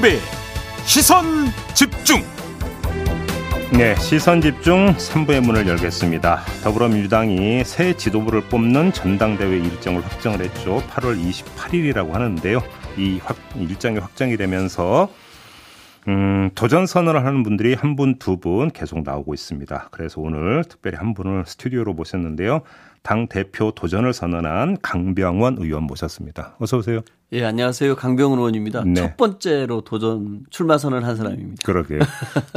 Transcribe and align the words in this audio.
김종배 0.00 0.18
시선 0.84 1.24
집중 1.74 2.20
네, 3.72 3.94
시선 3.96 4.40
집중 4.40 4.94
3부의 4.94 5.40
문을 5.44 5.66
열겠습니다. 5.68 6.40
더불어민주당이 6.64 7.62
새 7.64 7.96
지도부를 7.96 8.42
뽑는 8.48 8.92
전당대회 8.92 9.58
일정을 9.58 10.04
확정을 10.04 10.40
했죠. 10.40 10.82
8월 10.88 11.22
28일이라고 11.22 12.10
하는데요. 12.10 12.60
이 12.96 13.20
확, 13.22 13.36
일정이 13.56 13.98
확정이 13.98 14.36
되면서 14.36 15.08
음, 16.08 16.50
도전 16.54 16.86
선언을 16.86 17.24
하는 17.24 17.42
분들이 17.42 17.74
한 17.74 17.94
분, 17.94 18.18
두 18.18 18.38
분 18.38 18.70
계속 18.70 19.02
나오고 19.02 19.34
있습니다. 19.34 19.88
그래서 19.92 20.20
오늘 20.20 20.64
특별히 20.64 20.96
한 20.96 21.14
분을 21.14 21.44
스튜디오로 21.46 21.92
모셨는데요. 21.92 22.62
당 23.02 23.28
대표 23.28 23.70
도전을 23.70 24.12
선언한 24.14 24.78
강병원 24.82 25.58
의원 25.58 25.84
모셨습니다. 25.84 26.56
어서 26.58 26.78
오세요. 26.78 27.02
예, 27.32 27.44
안녕하세요. 27.44 27.94
강병원 27.94 28.40
의원입니다. 28.40 28.82
네. 28.84 28.94
첫 28.94 29.16
번째로 29.16 29.82
도전 29.82 30.44
출마 30.50 30.78
선언을 30.78 31.06
한 31.06 31.14
사람입니다. 31.14 31.62
그러게요. 31.64 32.00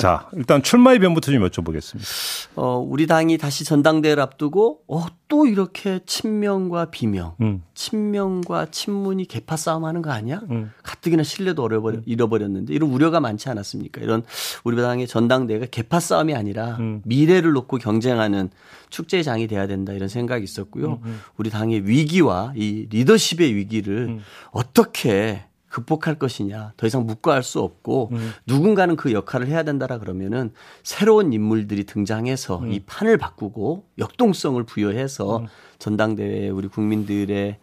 자, 0.02 0.28
일단 0.34 0.64
출마 0.64 0.94
의 0.94 1.00
변부터 1.00 1.32
좀 1.32 1.48
여쭤보겠습니다. 1.48 2.50
어, 2.58 2.80
우리 2.80 3.06
당이 3.06 3.38
다시 3.38 3.66
전당대회를 3.66 4.24
앞두고 4.24 4.80
어, 4.88 5.06
또 5.28 5.46
이렇게 5.46 6.00
친명과 6.08 6.86
비명, 6.92 7.36
음. 7.42 7.62
친명과 7.76 8.68
친문이 8.72 9.26
개파 9.26 9.58
싸움하는 9.58 10.02
거 10.02 10.10
아니야? 10.10 10.42
음. 10.50 10.72
가뜩이나 10.82 11.22
신뢰도 11.22 11.66
잃어버려, 11.68 11.98
음. 11.98 12.04
잃어버렸는데 12.08 12.74
이런 12.74 12.90
우려가 12.90 13.20
많지 13.20 13.50
않았습니까? 13.50 14.02
이런 14.02 14.24
우리 14.64 14.76
당의 14.78 15.06
전당대회가 15.06 15.68
개파 15.68 16.00
싸움이 16.00 16.34
아니라 16.34 16.78
음. 16.80 17.02
미래를 17.06 17.52
놓고 17.52 17.78
경쟁하는 17.78 18.50
축제의 18.90 19.24
장이 19.24 19.48
돼야 19.48 19.68
된다 19.68 19.94
이런 19.94 20.08
생각이 20.08 20.44
있었고요. 20.44 20.94
음, 20.94 21.00
음. 21.04 21.20
우리 21.38 21.50
당의 21.50 21.88
위기와 21.88 22.54
이 22.56 22.88
리더십의 22.90 23.56
위기를 23.56 24.20
어 24.52 24.63
떻게 24.74 25.44
극복할 25.74 26.20
것이냐 26.20 26.74
더 26.78 26.86
이상 26.86 27.08
묵과할 27.08 27.42
수 27.42 27.60
없고 27.60 28.10
음. 28.12 28.32
누군가는 28.46 28.96
그 28.96 29.12
역할을 29.12 29.48
해야 29.48 29.64
된다라 29.64 29.98
그러면은 29.98 30.54
새로운 30.84 31.34
인물들이 31.34 31.86
등장해서 31.86 32.60
음. 32.60 32.72
이 32.72 32.80
판을 32.82 33.18
바꾸고 33.18 33.88
역동성을 33.98 34.64
부여해서 34.66 35.38
음. 35.40 35.48
전당대회에 35.80 36.50
우리 36.50 36.68
국민들의 36.68 37.58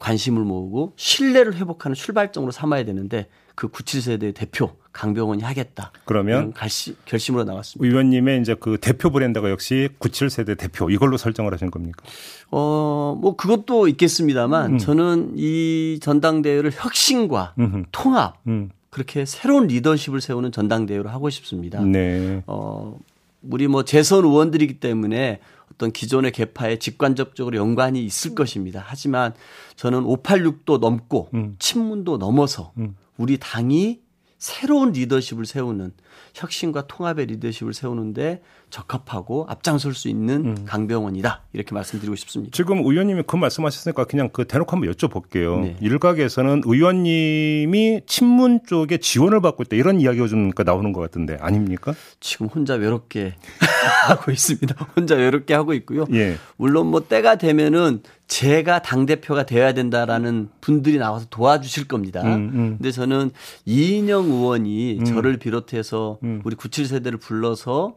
관심을 0.00 0.42
모으고 0.42 0.94
신뢰를 0.96 1.54
회복하는 1.54 1.94
출발점으로 1.94 2.50
삼아야 2.50 2.84
되는데 2.84 3.28
그 3.54 3.68
97세대 3.68 4.34
대표 4.34 4.72
강병원이 4.92 5.42
하겠다. 5.42 5.90
그러면 6.04 6.52
갈시, 6.52 6.94
결심으로 7.06 7.44
나왔습니다. 7.44 7.86
의원님의 7.86 8.40
이제 8.40 8.54
그 8.58 8.78
대표 8.80 9.10
브랜드가 9.10 9.50
역시 9.50 9.88
97세대 9.98 10.56
대표 10.58 10.90
이걸로 10.90 11.16
설정을 11.16 11.52
하신 11.52 11.70
겁니까? 11.70 12.04
어, 12.50 13.18
뭐 13.20 13.36
그것도 13.36 13.88
있겠습니다만 13.88 14.74
음. 14.74 14.78
저는 14.78 15.32
이 15.36 15.98
전당대회를 16.02 16.72
혁신과 16.74 17.54
음흠. 17.58 17.82
통합 17.90 18.36
음. 18.46 18.70
그렇게 18.90 19.24
새로운 19.24 19.66
리더십을 19.68 20.20
세우는 20.20 20.52
전당대회로 20.52 21.08
하고 21.08 21.30
싶습니다. 21.30 21.80
네. 21.80 22.42
어, 22.46 22.98
우리 23.42 23.66
뭐 23.66 23.84
재선 23.84 24.24
의원들이기 24.24 24.80
때문에 24.80 25.40
어떤 25.72 25.90
기존의 25.90 26.32
개파에 26.32 26.78
직관적으로 26.78 27.56
연관이 27.56 28.04
있을 28.04 28.32
음. 28.32 28.34
것입니다. 28.34 28.84
하지만 28.84 29.32
저는 29.76 30.04
586도 30.04 30.78
넘고 30.78 31.30
음. 31.32 31.56
친문도 31.58 32.18
넘어서 32.18 32.72
음. 32.76 32.94
우리 33.16 33.38
당이 33.38 34.00
새로운 34.42 34.90
리더십을 34.90 35.46
세우는 35.46 35.92
혁신과 36.34 36.86
통합의 36.86 37.26
리더십을 37.26 37.74
세우는데 37.74 38.42
적합하고 38.70 39.46
앞장설 39.48 39.94
수 39.94 40.08
있는 40.08 40.46
음. 40.46 40.64
강병원이다 40.64 41.42
이렇게 41.52 41.74
말씀드리고 41.74 42.16
싶습니다. 42.16 42.52
지금 42.54 42.78
의원님이 42.78 43.24
그 43.26 43.36
말씀하셨으니까 43.36 44.04
그냥 44.04 44.30
그 44.32 44.46
대놓고 44.46 44.72
한번 44.72 44.90
여쭤볼게요. 44.92 45.60
네. 45.60 45.76
일각에서는 45.80 46.62
의원님이 46.64 48.00
친문 48.06 48.60
쪽에 48.66 48.96
지원을 48.96 49.42
받고 49.42 49.64
있다 49.64 49.76
이런 49.76 50.00
이야기가 50.00 50.26
좀 50.26 50.50
나오는 50.64 50.92
것 50.92 51.00
같은데 51.00 51.36
아닙니까? 51.40 51.94
지금 52.20 52.46
혼자 52.46 52.74
외롭게 52.74 53.34
하고 54.08 54.30
있습니다. 54.30 54.74
혼자 54.96 55.16
외롭게 55.16 55.52
하고 55.52 55.74
있고요. 55.74 56.06
예. 56.12 56.36
물론 56.56 56.86
뭐 56.86 57.06
때가 57.06 57.36
되면은 57.36 58.02
제가 58.32 58.80
당 58.80 59.04
대표가 59.04 59.44
되어야 59.44 59.74
된다라는 59.74 60.48
분들이 60.62 60.96
나와서 60.96 61.26
도와주실 61.28 61.86
겁니다. 61.86 62.22
음, 62.22 62.50
음. 62.54 62.76
근데 62.78 62.90
저는 62.90 63.30
이인영 63.66 64.24
의원이 64.30 65.00
음. 65.00 65.04
저를 65.04 65.36
비롯해서 65.36 66.01
음. 66.22 66.42
우리 66.44 66.56
97세대를 66.56 67.20
불러서 67.20 67.96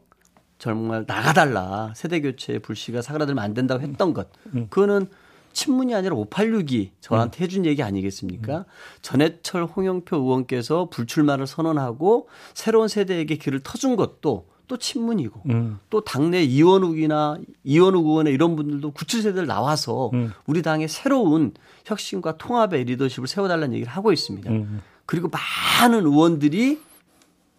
정말 0.57 1.03
나가달라 1.07 1.93
세대 1.95 2.21
교체의 2.21 2.59
불씨가 2.59 3.01
사그라들면 3.01 3.43
안 3.43 3.53
된다고 3.53 3.81
했던 3.81 4.13
것 4.13 4.27
음. 4.53 4.67
그거는 4.69 5.07
친문이 5.53 5.95
아니라 5.95 6.15
586이 6.15 6.89
저한테 6.99 7.43
해준 7.43 7.65
얘기 7.65 7.81
아니겠습니까? 7.81 8.65
전해철 9.01 9.63
홍영표 9.63 10.17
의원께서 10.17 10.89
불출마를 10.89 11.47
선언하고 11.47 12.27
새로운 12.53 12.89
세대에게 12.89 13.37
길을 13.37 13.61
터준 13.61 13.95
것도 13.95 14.47
또 14.67 14.77
친문이고 14.77 15.41
음. 15.49 15.79
또 15.89 16.01
당내 16.01 16.43
이원욱이나 16.43 17.37
이원욱 17.63 18.05
의원의 18.05 18.33
이런 18.33 18.55
분들도 18.55 18.91
97세대를 18.91 19.45
나와서 19.45 20.09
음. 20.13 20.31
우리 20.45 20.61
당의 20.61 20.87
새로운 20.87 21.53
혁신과 21.85 22.37
통합의 22.37 22.85
리더십을 22.85 23.27
세워달라는 23.27 23.73
얘기를 23.75 23.91
하고 23.91 24.11
있습니다. 24.11 24.49
음. 24.49 24.81
그리고 25.05 25.29
많은 25.29 26.05
의원들이 26.05 26.79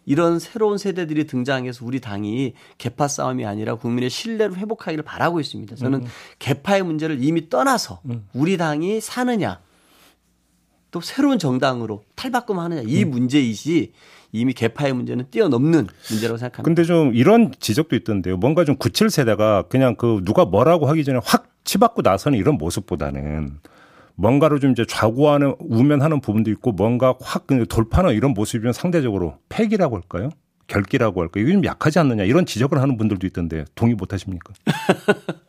이런 0.06 0.39
새로운 0.39 0.78
세대들이 0.78 1.27
등장해서 1.27 1.84
우리 1.84 2.00
당이 2.00 2.55
개파 2.78 3.09
싸움이 3.09 3.44
아니라 3.44 3.75
국민의 3.75 4.09
신뢰를 4.09 4.56
회복하기를 4.56 5.05
바라고 5.05 5.41
있습니다. 5.41 5.75
저는 5.77 6.03
음. 6.03 6.06
개파의 6.39 6.84
문제를 6.84 7.22
이미 7.22 7.50
떠나서 7.50 8.00
음. 8.06 8.25
우리 8.33 8.56
당이 8.56 9.00
사느냐 9.00 9.61
또 10.93 11.00
새로운 11.00 11.39
정당으로 11.39 12.05
탈바꿈하느냐 12.15 12.83
이 12.87 13.03
음. 13.03 13.11
문제이지 13.11 13.93
이미 14.33 14.53
개파의 14.53 14.93
문제는 14.93 15.27
뛰어넘는 15.31 15.89
문제라고 16.11 16.38
생각합니다. 16.38 16.62
근데 16.62 16.84
좀 16.84 17.15
이런 17.15 17.53
지적도 17.59 17.97
있던데요. 17.97 18.37
뭔가 18.37 18.65
좀 18.65 18.77
97세대가 18.77 19.69
그냥 19.69 19.97
그 19.97 20.23
누가 20.25 20.44
뭐라고 20.44 20.87
하기 20.87 21.05
전에 21.05 21.19
확 21.25 21.49
치받고 21.65 22.03
나서는 22.03 22.38
이런 22.38 22.59
모습보다는 22.59 23.59
뭔가를 24.16 24.60
좀 24.60 24.72
이제 24.72 24.84
좌고하는 24.87 25.56
우면하는 25.60 26.21
부분도 26.21 26.50
있고 26.50 26.72
뭔가 26.72 27.15
확 27.21 27.47
돌파하는 27.47 28.15
이런 28.15 28.32
모습이면 28.32 28.72
상대적으로 28.72 29.38
패기라고 29.49 29.97
할까요? 29.97 30.31
결기라고 30.66 31.21
할까요? 31.21 31.44
이게 31.44 31.53
좀 31.53 31.65
약하지 31.65 31.99
않느냐 31.99 32.25
이런 32.25 32.44
지적을 32.44 32.81
하는 32.81 32.97
분들도 32.97 33.26
있던데 33.28 33.65
동의 33.75 33.94
못 33.94 34.12
하십니까? 34.12 34.53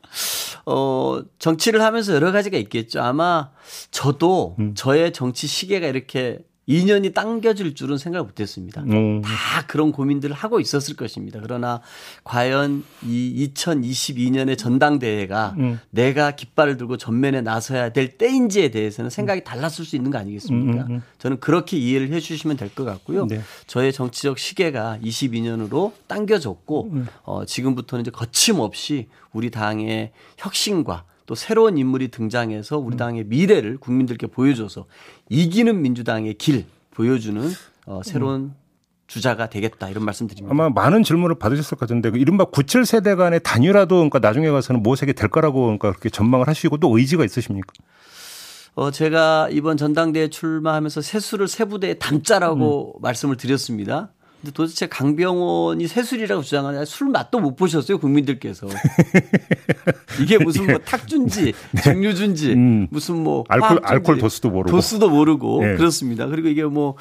어, 0.66 1.22
정치를 1.39 1.81
하면서 1.81 2.13
여러 2.13 2.31
가지가 2.31 2.57
있겠죠. 2.57 3.01
아마 3.01 3.51
저도 3.89 4.56
음. 4.59 4.73
저의 4.75 5.13
정치 5.13 5.47
시계가 5.47 5.88
이렇게 5.88 6.39
2년이 6.67 7.13
당겨질 7.13 7.75
줄은 7.75 7.97
생각을 7.97 8.25
못 8.25 8.39
했습니다. 8.39 8.81
음. 8.83 9.22
다 9.22 9.66
그런 9.67 9.91
고민들을 9.91 10.35
하고 10.35 10.59
있었을 10.59 10.95
것입니다. 10.95 11.39
그러나 11.41 11.81
과연 12.23 12.83
이 13.03 13.50
2022년의 13.53 14.57
전당대회가 14.57 15.56
음. 15.57 15.79
내가 15.89 16.31
깃발을 16.31 16.77
들고 16.77 16.97
전면에 16.97 17.41
나서야 17.41 17.89
될 17.89 18.17
때인지에 18.17 18.72
대해서는 18.72 19.09
생각이 19.09 19.44
달랐을 19.44 19.85
수 19.85 19.95
있는 19.95 20.11
거 20.11 20.17
아니겠습니까? 20.17 20.83
음, 20.83 20.88
음, 20.89 20.95
음. 20.97 21.03
저는 21.19 21.39
그렇게 21.39 21.77
이해를 21.77 22.11
해 22.11 22.19
주시면 22.19 22.56
될 22.57 22.67
것 22.77 22.83
같고요. 22.85 23.25
네. 23.27 23.41
저의 23.66 23.91
정치적 23.91 24.38
시계가 24.38 25.00
22년으로 25.03 25.94
당겨졌고 26.07 26.89
음. 26.91 27.07
어, 27.23 27.44
지금부터는 27.45 28.01
이제 28.01 28.11
거침없이 28.11 29.07
우리 29.33 29.50
당의 29.50 30.11
혁신과 30.38 31.06
또 31.27 31.35
새로운 31.35 31.77
인물이 31.77 32.07
등장해서 32.07 32.77
우리 32.79 32.95
음. 32.95 32.97
당의 32.97 33.25
미래를 33.25 33.77
국민들께 33.77 34.27
보여줘서 34.27 34.85
이기는 35.29 35.81
민주당의 35.81 36.33
길 36.35 36.65
보여주는 36.91 37.51
어, 37.85 38.01
새로운 38.03 38.41
음. 38.41 38.55
주자가 39.07 39.49
되겠다 39.49 39.89
이런 39.89 40.03
말씀드립니다. 40.06 40.51
아마 40.51 40.69
많은 40.69 41.03
질문을 41.03 41.35
받으셨을 41.35 41.77
것 41.77 41.81
같은데 41.81 42.12
그 42.12 42.18
이른바 42.18 42.45
97 42.45 42.85
세대 42.85 43.15
간의 43.15 43.41
단일화도 43.44 43.95
그러니까 43.95 44.19
나중에 44.19 44.50
가서는 44.50 44.81
모색이 44.83 45.13
될 45.13 45.29
거라고 45.29 45.63
그러니까 45.63 45.91
그렇게 45.91 46.09
전망을 46.09 46.47
하시고 46.47 46.77
또 46.77 46.97
의지가 46.97 47.24
있으십니까? 47.24 47.73
어 48.75 48.91
제가 48.91 49.50
이번 49.51 49.75
전당대회 49.75 50.30
출마하면서 50.30 51.01
세수를 51.01 51.47
세 51.47 51.65
부대에 51.65 51.95
담자라고 51.95 52.95
음. 52.97 53.01
말씀을 53.01 53.35
드렸습니다. 53.35 54.13
근데 54.47 54.51
도대체 54.53 54.88
강병원이 54.88 55.88
새술이라고 55.88 56.41
주장하냐 56.41 56.85
술 56.85 57.09
맛도 57.09 57.39
못 57.39 57.55
보셨어요 57.55 57.97
국민들께서 57.97 58.67
이게 60.21 60.38
무슨 60.38 60.65
뭐 60.65 60.75
예. 60.75 60.77
탁준지 60.77 61.53
네. 61.71 61.81
증류준지 61.81 62.53
음. 62.53 62.88
무슨 62.89 63.23
뭐 63.23 63.44
알콜 63.49 63.81
알콜 63.83 64.17
도수도 64.19 64.49
모르고 64.49 64.71
도수도 64.71 65.09
모르고 65.09 65.65
네. 65.65 65.75
그렇습니다 65.75 66.27
그리고 66.27 66.47
이게 66.47 66.63
뭐 66.63 66.95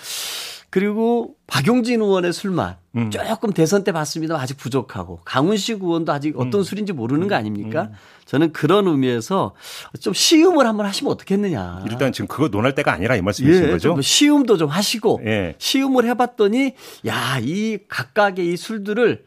그리고 0.77 1.37
박용진 1.47 2.03
의원의 2.03 2.35
술맛 2.35 2.77
음. 2.97 3.11
조금 3.11 3.51
대선 3.55 3.83
때 3.83 3.93
봤습니다. 3.93 4.39
아직 4.39 4.59
부족하고 4.59 5.21
강훈식 5.25 5.83
의원도 5.83 6.13
아직 6.13 6.39
어떤 6.39 6.61
음. 6.61 6.63
술인지 6.65 6.93
모르는 6.93 7.29
거 7.29 7.35
아닙니까? 7.35 7.85
음. 7.85 7.93
저는 8.27 8.53
그런 8.53 8.87
의미에서 8.87 9.55
좀 10.01 10.13
시음을 10.13 10.67
한번 10.67 10.85
하시면 10.85 11.11
어떻겠느냐. 11.11 11.87
일단 11.89 12.13
지금 12.13 12.29
그거 12.29 12.49
논할 12.49 12.75
때가 12.75 12.93
아니라 12.93 13.17
이 13.17 13.23
말씀이신 13.23 13.65
예, 13.65 13.71
거죠? 13.71 13.99
시음도 14.03 14.59
좀 14.59 14.69
하시고 14.69 15.23
예. 15.25 15.55
시음을 15.57 16.05
해봤더니 16.11 16.75
야 17.07 17.39
이 17.41 17.79
각각의 17.89 18.53
이 18.53 18.57
술들을 18.59 19.25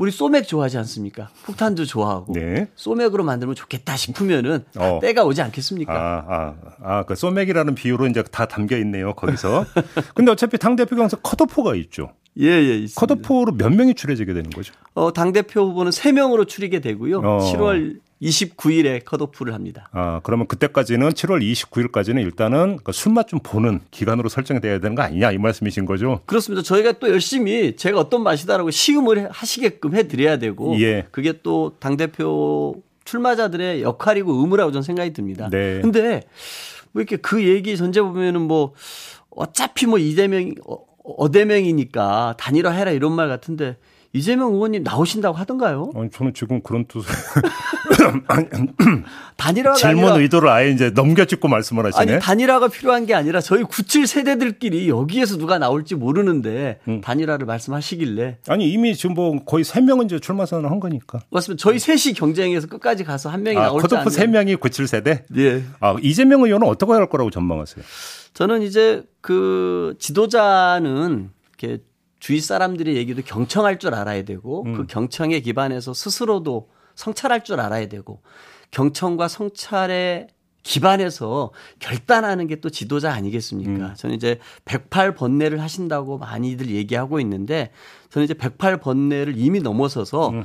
우리 0.00 0.10
소맥 0.10 0.48
좋아하지 0.48 0.78
않습니까? 0.78 1.28
폭탄도 1.44 1.84
좋아하고 1.84 2.32
네. 2.32 2.68
소맥으로 2.74 3.22
만들면 3.22 3.54
좋겠다 3.54 3.98
싶으면은 3.98 4.64
어. 4.78 4.98
때가 5.02 5.24
오지 5.24 5.42
않겠습니까? 5.42 5.92
아, 5.92 6.24
아, 6.26 6.54
아, 6.82 7.02
그 7.02 7.14
소맥이라는 7.14 7.74
비유로 7.74 8.06
이제 8.06 8.22
다 8.22 8.46
담겨 8.46 8.78
있네요 8.78 9.12
거기서. 9.12 9.66
근데 10.14 10.32
어차피 10.32 10.56
당 10.56 10.74
대표 10.74 10.96
경선 10.96 11.20
컷오프가 11.22 11.74
있죠. 11.74 12.14
예, 12.38 12.46
예, 12.46 12.78
있습니다. 12.78 12.98
컷오프로 12.98 13.52
몇 13.58 13.74
명이 13.74 13.92
추려지게 13.92 14.32
되는 14.32 14.48
거죠? 14.48 14.72
어, 14.94 15.12
당 15.12 15.32
대표 15.32 15.68
후보는 15.68 15.92
3 15.92 16.14
명으로 16.14 16.46
추리게 16.46 16.80
되고요. 16.80 17.18
어. 17.18 17.38
7월 17.52 17.98
29일에 18.22 19.04
컷오프를 19.04 19.54
합니다. 19.54 19.88
아, 19.92 20.20
그러면 20.22 20.46
그때까지는 20.46 21.10
7월 21.10 21.42
29일까지는 21.42 22.20
일단은 22.22 22.78
그 22.84 22.92
술맛 22.92 23.28
좀 23.28 23.40
보는 23.42 23.80
기간으로 23.90 24.28
설정이 24.28 24.60
돼야 24.60 24.78
되는 24.78 24.94
거 24.94 25.02
아니냐 25.02 25.32
이 25.32 25.38
말씀이신 25.38 25.86
거죠? 25.86 26.20
그렇습니다. 26.26 26.62
저희가 26.62 26.92
또 26.92 27.08
열심히 27.08 27.76
제가 27.76 27.98
어떤 27.98 28.22
맛이다라고 28.22 28.70
시음을 28.70 29.30
하시게끔 29.30 29.94
해드려야 29.94 30.38
되고 30.38 30.78
예. 30.80 31.06
그게 31.10 31.40
또 31.42 31.76
당대표 31.80 32.82
출마자들의 33.04 33.82
역할이고 33.82 34.32
의무라고 34.32 34.72
저는 34.72 34.82
생각이 34.82 35.12
듭니다. 35.12 35.48
네. 35.50 35.80
근데 35.80 36.22
뭐 36.92 37.00
이렇게 37.00 37.16
그 37.16 37.42
얘기 37.46 37.76
전제 37.76 38.00
보면은 38.00 38.42
뭐 38.42 38.74
어차피 39.30 39.86
뭐 39.86 39.98
이재명 39.98 40.54
어, 40.66 40.78
어대명이니까 41.02 42.34
단일화 42.38 42.70
해라 42.72 42.90
이런 42.90 43.12
말 43.12 43.28
같은데 43.28 43.76
이재명 44.12 44.54
의원님 44.54 44.82
나오신다고 44.82 45.36
하던가요? 45.36 45.92
아니 45.94 46.10
저는 46.10 46.34
지금 46.34 46.60
그런 46.62 46.84
뜻 46.86 47.04
단일화 49.36 49.74
질문 49.78 50.04
아니라, 50.04 50.20
의도를 50.20 50.48
아예 50.48 50.70
이제 50.70 50.90
넘겨짚고 50.90 51.46
말씀을 51.46 51.86
하시네. 51.86 52.14
아니 52.14 52.20
단일화가 52.20 52.68
필요한 52.68 53.06
게 53.06 53.14
아니라 53.14 53.40
저희 53.40 53.62
97 53.62 54.08
세대들끼리 54.08 54.88
여기에서 54.88 55.36
누가 55.36 55.58
나올지 55.58 55.94
모르는데 55.94 56.80
음. 56.88 57.00
단일화를 57.00 57.46
말씀하시길래 57.46 58.38
아니 58.48 58.68
이미 58.70 58.96
지금 58.96 59.14
뭐 59.14 59.44
거의 59.44 59.62
3 59.62 59.84
명은 59.84 60.06
이제 60.06 60.18
출마 60.18 60.44
선언을 60.44 60.72
한 60.72 60.80
거니까. 60.80 61.20
맞습니다. 61.30 61.62
저희 61.62 61.78
셋이 61.78 62.14
경쟁해서 62.14 62.66
끝까지 62.66 63.04
가서 63.04 63.30
한 63.30 63.44
명이 63.44 63.58
아, 63.58 63.66
나올지 63.66 63.86
컷오프 63.86 64.10
3 64.10 64.32
명이 64.32 64.56
97 64.56 64.88
세대? 64.88 65.24
예. 65.36 65.62
아, 65.78 65.94
이재명 66.02 66.42
의원은 66.42 66.66
어떻게 66.66 66.92
할 66.92 67.08
거라고 67.08 67.30
전망하세요? 67.30 67.84
저는 68.34 68.62
이제 68.62 69.04
그 69.20 69.94
지도자는 70.00 71.30
이렇게 71.58 71.82
주위 72.20 72.40
사람들의 72.40 72.96
얘기도 72.96 73.22
경청할 73.22 73.78
줄 73.78 73.94
알아야 73.94 74.22
되고 74.22 74.64
음. 74.64 74.76
그 74.76 74.86
경청에 74.86 75.40
기반해서 75.40 75.94
스스로도 75.94 76.68
성찰할 76.94 77.42
줄 77.44 77.60
알아야 77.60 77.88
되고 77.88 78.22
경청과 78.70 79.26
성찰에 79.26 80.28
기반해서 80.62 81.52
결단하는 81.78 82.46
게 82.46 82.56
또 82.60 82.68
지도자 82.68 83.12
아니겠습니까? 83.12 83.86
음. 83.86 83.94
저는 83.96 84.14
이제 84.14 84.38
108 84.66 85.14
번뇌를 85.14 85.60
하신다고 85.62 86.18
많이들 86.18 86.70
얘기하고 86.70 87.18
있는데 87.20 87.70
저는 88.10 88.24
이제 88.24 88.34
108 88.34 88.78
번뇌를 88.80 89.34
이미 89.36 89.60
넘어서서 89.60 90.30
음. 90.30 90.44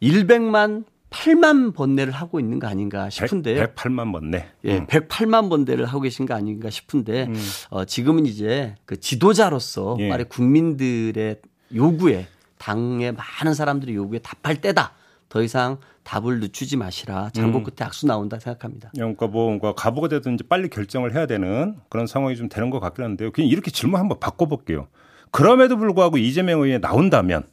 100만 0.00 0.84
8만 1.10 1.74
번뇌를 1.74 2.12
하고 2.12 2.40
있는 2.40 2.58
거 2.58 2.66
아닌가 2.66 3.08
싶은데요. 3.10 3.58
100, 3.58 3.74
108만 3.74 4.12
번뇌. 4.12 4.46
예, 4.64 4.78
음. 4.78 4.86
108만 4.86 5.48
번뇌를 5.48 5.86
하고 5.86 6.00
계신 6.00 6.26
거 6.26 6.34
아닌가 6.34 6.70
싶은데 6.70 7.26
음. 7.26 7.34
어, 7.70 7.84
지금은 7.84 8.26
이제 8.26 8.74
그 8.84 8.98
지도자로서 8.98 9.96
예. 10.00 10.08
말해 10.08 10.24
국민들의 10.24 11.40
요구에 11.74 12.26
당의 12.58 13.12
많은 13.12 13.54
사람들의 13.54 13.94
요구에 13.94 14.18
답할 14.18 14.60
때다. 14.60 14.92
더 15.28 15.42
이상 15.42 15.78
답을 16.04 16.40
늦추지 16.40 16.76
마시라. 16.76 17.30
장고 17.30 17.58
음. 17.58 17.64
끝에 17.64 17.84
악수 17.84 18.06
나온다 18.06 18.38
생각합니다. 18.38 18.90
그러니까 18.94 19.26
뭐 19.26 19.46
뭔가 19.46 19.74
가보가 19.74 20.08
되든지 20.08 20.44
빨리 20.44 20.68
결정을 20.68 21.14
해야 21.14 21.26
되는 21.26 21.76
그런 21.88 22.06
상황이 22.06 22.36
좀 22.36 22.48
되는 22.48 22.70
것 22.70 22.78
같긴 22.80 23.04
한데요. 23.04 23.32
그냥 23.32 23.50
이렇게 23.50 23.70
질문 23.70 24.00
한번 24.00 24.20
바꿔볼게요. 24.20 24.86
그럼에도 25.32 25.76
불구하고 25.76 26.18
이재명 26.18 26.62
의원이 26.62 26.80
나온다면 26.80 27.44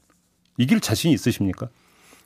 이길 0.57 0.79
자신이 0.79 1.13
있으십니까? 1.13 1.67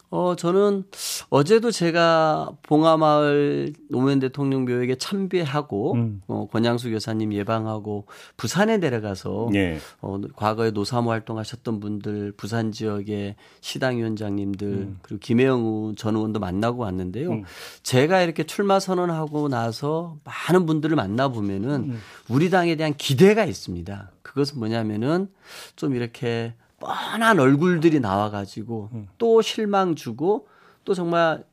어, 0.10 0.36
저는 0.36 0.86
어제도 1.30 1.70
제가 1.70 2.52
봉하마을 2.64 3.74
노무현 3.90 4.20
대통령 4.20 4.64
묘역에 4.64 4.96
참배하고 4.96 5.94
음. 5.96 6.22
어, 6.28 6.48
권양수 6.50 6.90
교사님 6.92 7.34
예방하고 7.34 8.06
부산에 8.38 8.78
내려가서 8.78 9.50
예. 9.56 9.80
어, 10.02 10.22
과거에 10.36 10.72
노사모 10.72 11.12
활동하셨던 11.12 11.82
분들 11.82 12.32
부산 12.38 12.72
지역의 12.72 13.36
시당위원장님들 13.60 14.68
음. 14.68 15.00
그리고 15.02 15.20
김혜영 15.20 15.96
전 15.98 16.16
의원도 16.16 16.40
만나고 16.40 16.84
왔는데요. 16.84 17.32
음. 17.32 17.44
제가 17.84 18.22
이렇게 18.22 18.46
출마 18.46 18.80
선언하고 18.80 19.50
나서 19.50 20.18
많은 20.24 20.66
분들을 20.66 20.96
만나 20.96 21.28
보면은 21.28 21.70
음. 21.70 22.02
우리 22.30 22.50
당에 22.50 22.78
대한 22.78 22.94
기대가 22.96 23.44
있습니다. 23.44 24.12
그것은 24.22 24.60
뭐냐면은 24.60 25.28
좀 25.76 25.96
이렇게 25.96 26.54
뻔한 26.80 27.40
얼굴들이 27.40 28.00
나와가지고 28.00 28.90
음. 28.94 29.08
또 29.18 29.42
실망 29.42 29.96
주고 29.96 30.48
또 30.86 30.94
정말 30.94 31.44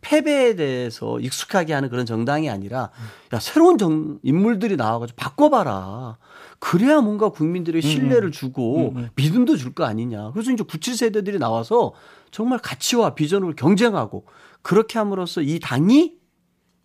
패배에 0.00 0.56
대해서 0.56 1.20
익숙하게 1.20 1.72
하는 1.72 1.88
그런 1.88 2.04
정당이 2.04 2.50
아니라 2.50 2.90
야 3.32 3.38
새로운 3.38 3.78
정, 3.78 4.18
인물들이 4.24 4.76
나와가지고 4.76 5.16
바꿔봐라. 5.16 6.18
그래야 6.58 7.00
뭔가 7.00 7.28
국민들의 7.28 7.80
음, 7.80 7.82
신뢰를 7.82 8.28
음. 8.28 8.32
주고 8.32 8.92
음. 8.96 9.08
믿음도 9.14 9.56
줄 9.56 9.74
거 9.74 9.84
아니냐. 9.84 10.32
그래서 10.32 10.50
이제 10.50 10.64
97세대들이 10.64 11.38
나와서 11.38 11.92
정말 12.32 12.58
가치와 12.58 13.14
비전으로 13.14 13.54
경쟁하고 13.54 14.26
그렇게 14.62 14.98
함으로써 14.98 15.40
이 15.40 15.60
당이 15.60 16.14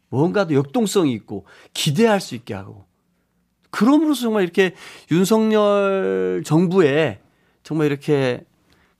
뭔가 0.09 0.45
더 0.47 0.53
역동성이 0.53 1.11
있고 1.13 1.45
기대할 1.73 2.21
수 2.21 2.35
있게 2.35 2.53
하고 2.53 2.85
그럼으로써 3.71 4.21
정말 4.21 4.43
이렇게 4.43 4.73
윤석열 5.11 6.43
정부의 6.45 7.19
정말 7.67 7.87
이렇게 7.87 8.45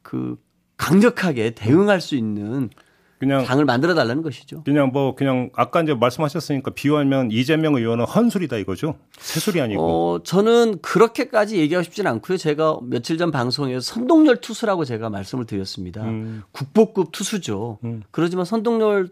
그 0.02 0.36
강력하게 0.76 1.52
대응할 1.52 2.02
수 2.02 2.18
있는 2.18 2.70
그냥 3.18 3.46
당을 3.46 3.64
만들어 3.64 3.96
달라는 3.96 4.22
것이죠. 4.22 4.64
그냥 4.66 4.90
뭐 4.92 5.16
그냥 5.16 5.50
아까 5.56 5.82
이제 5.82 5.94
말씀하셨으니까 5.94 6.72
비유하면 6.72 7.32
이재명 7.32 7.76
의원은 7.76 8.04
헌술이다 8.04 8.58
이거죠. 8.58 8.98
새술이 9.20 9.62
아니고. 9.62 9.82
어, 9.82 10.24
저는 10.24 10.80
그렇게까지 10.82 11.58
얘기하고 11.60 11.84
싶지는 11.84 12.12
않고요. 12.12 12.36
제가 12.38 12.80
며칠 12.84 13.18
전 13.18 13.32
방송에서 13.32 13.80
선동열 13.80 14.42
투수라고 14.42 14.84
제가 14.84 15.10
말씀을 15.10 15.46
드렸습니다. 15.46 16.04
음. 16.04 16.44
국보급 16.52 17.14
투수죠. 17.14 17.80
음. 17.86 18.04
그러지만 18.12 18.44
선동열 18.44 19.08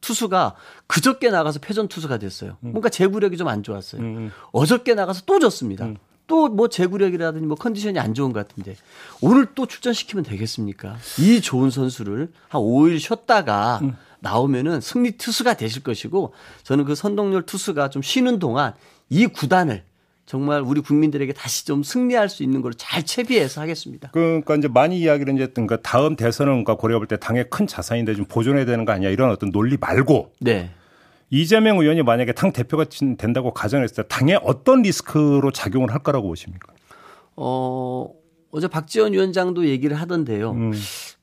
투수가 0.00 0.54
그저께 0.86 1.28
나가서 1.28 1.58
패전 1.60 1.88
투수가 1.88 2.16
됐어요. 2.18 2.56
음. 2.62 2.70
뭔가 2.72 2.88
제구력이 2.88 3.36
좀 3.36 3.48
안 3.48 3.62
좋았어요. 3.62 4.00
음, 4.00 4.16
음. 4.16 4.30
어저께 4.52 4.94
나가서 4.94 5.24
또 5.26 5.38
졌습니다. 5.38 5.92
음. 6.24 6.56
또뭐 6.56 6.68
제구력이라든지 6.68 7.46
뭐 7.46 7.56
컨디션이 7.56 7.98
안 7.98 8.14
좋은 8.14 8.32
것 8.32 8.46
같은데 8.46 8.76
오늘 9.20 9.46
또 9.54 9.66
출전시키면 9.66 10.24
되겠습니까? 10.24 10.96
이 11.18 11.40
좋은 11.40 11.70
선수를 11.70 12.30
한 12.48 12.60
5일 12.60 12.98
쉬었다가 12.98 13.80
음. 13.82 13.96
나오면은 14.20 14.80
승리 14.80 15.12
투수가 15.12 15.54
되실 15.54 15.82
것이고 15.82 16.32
저는 16.62 16.84
그 16.86 16.94
선동열 16.94 17.42
투수가 17.42 17.90
좀 17.90 18.00
쉬는 18.02 18.38
동안 18.38 18.72
이 19.10 19.26
구단을 19.26 19.82
정말 20.26 20.62
우리 20.62 20.80
국민들에게 20.80 21.34
다시 21.34 21.66
좀 21.66 21.82
승리할 21.82 22.30
수 22.30 22.42
있는 22.42 22.62
걸 22.62 22.72
잘 22.78 23.04
채비해서 23.04 23.60
하겠습니다. 23.60 24.08
그러니까 24.12 24.56
이제 24.56 24.68
많이 24.68 24.98
이야기를 24.98 25.34
이제 25.34 25.52
그 25.66 25.82
다음 25.82 26.16
대선은 26.16 26.64
고려해 26.64 26.98
볼 26.98 27.06
때 27.06 27.18
당의 27.18 27.50
큰 27.50 27.66
자산인데 27.66 28.14
좀 28.14 28.24
보존해야 28.24 28.64
되는 28.64 28.86
거 28.86 28.92
아니야 28.92 29.10
이런 29.10 29.30
어떤 29.30 29.50
논리 29.52 29.76
말고 29.78 30.32
네. 30.40 30.70
이재명 31.34 31.80
의원이 31.80 32.02
만약에 32.02 32.32
당 32.32 32.52
대표가 32.52 32.84
된다고 33.18 33.52
가정했을 33.52 33.96
때 33.96 34.08
당에 34.08 34.38
어떤 34.44 34.82
리스크로 34.82 35.50
작용을 35.50 35.92
할 35.92 36.00
거라고 36.00 36.28
보십니까? 36.28 36.72
어, 37.34 38.08
어제 38.52 38.68
박지원 38.68 39.14
위원장도 39.14 39.66
얘기를 39.66 40.00
하던데요. 40.00 40.52
음. 40.52 40.72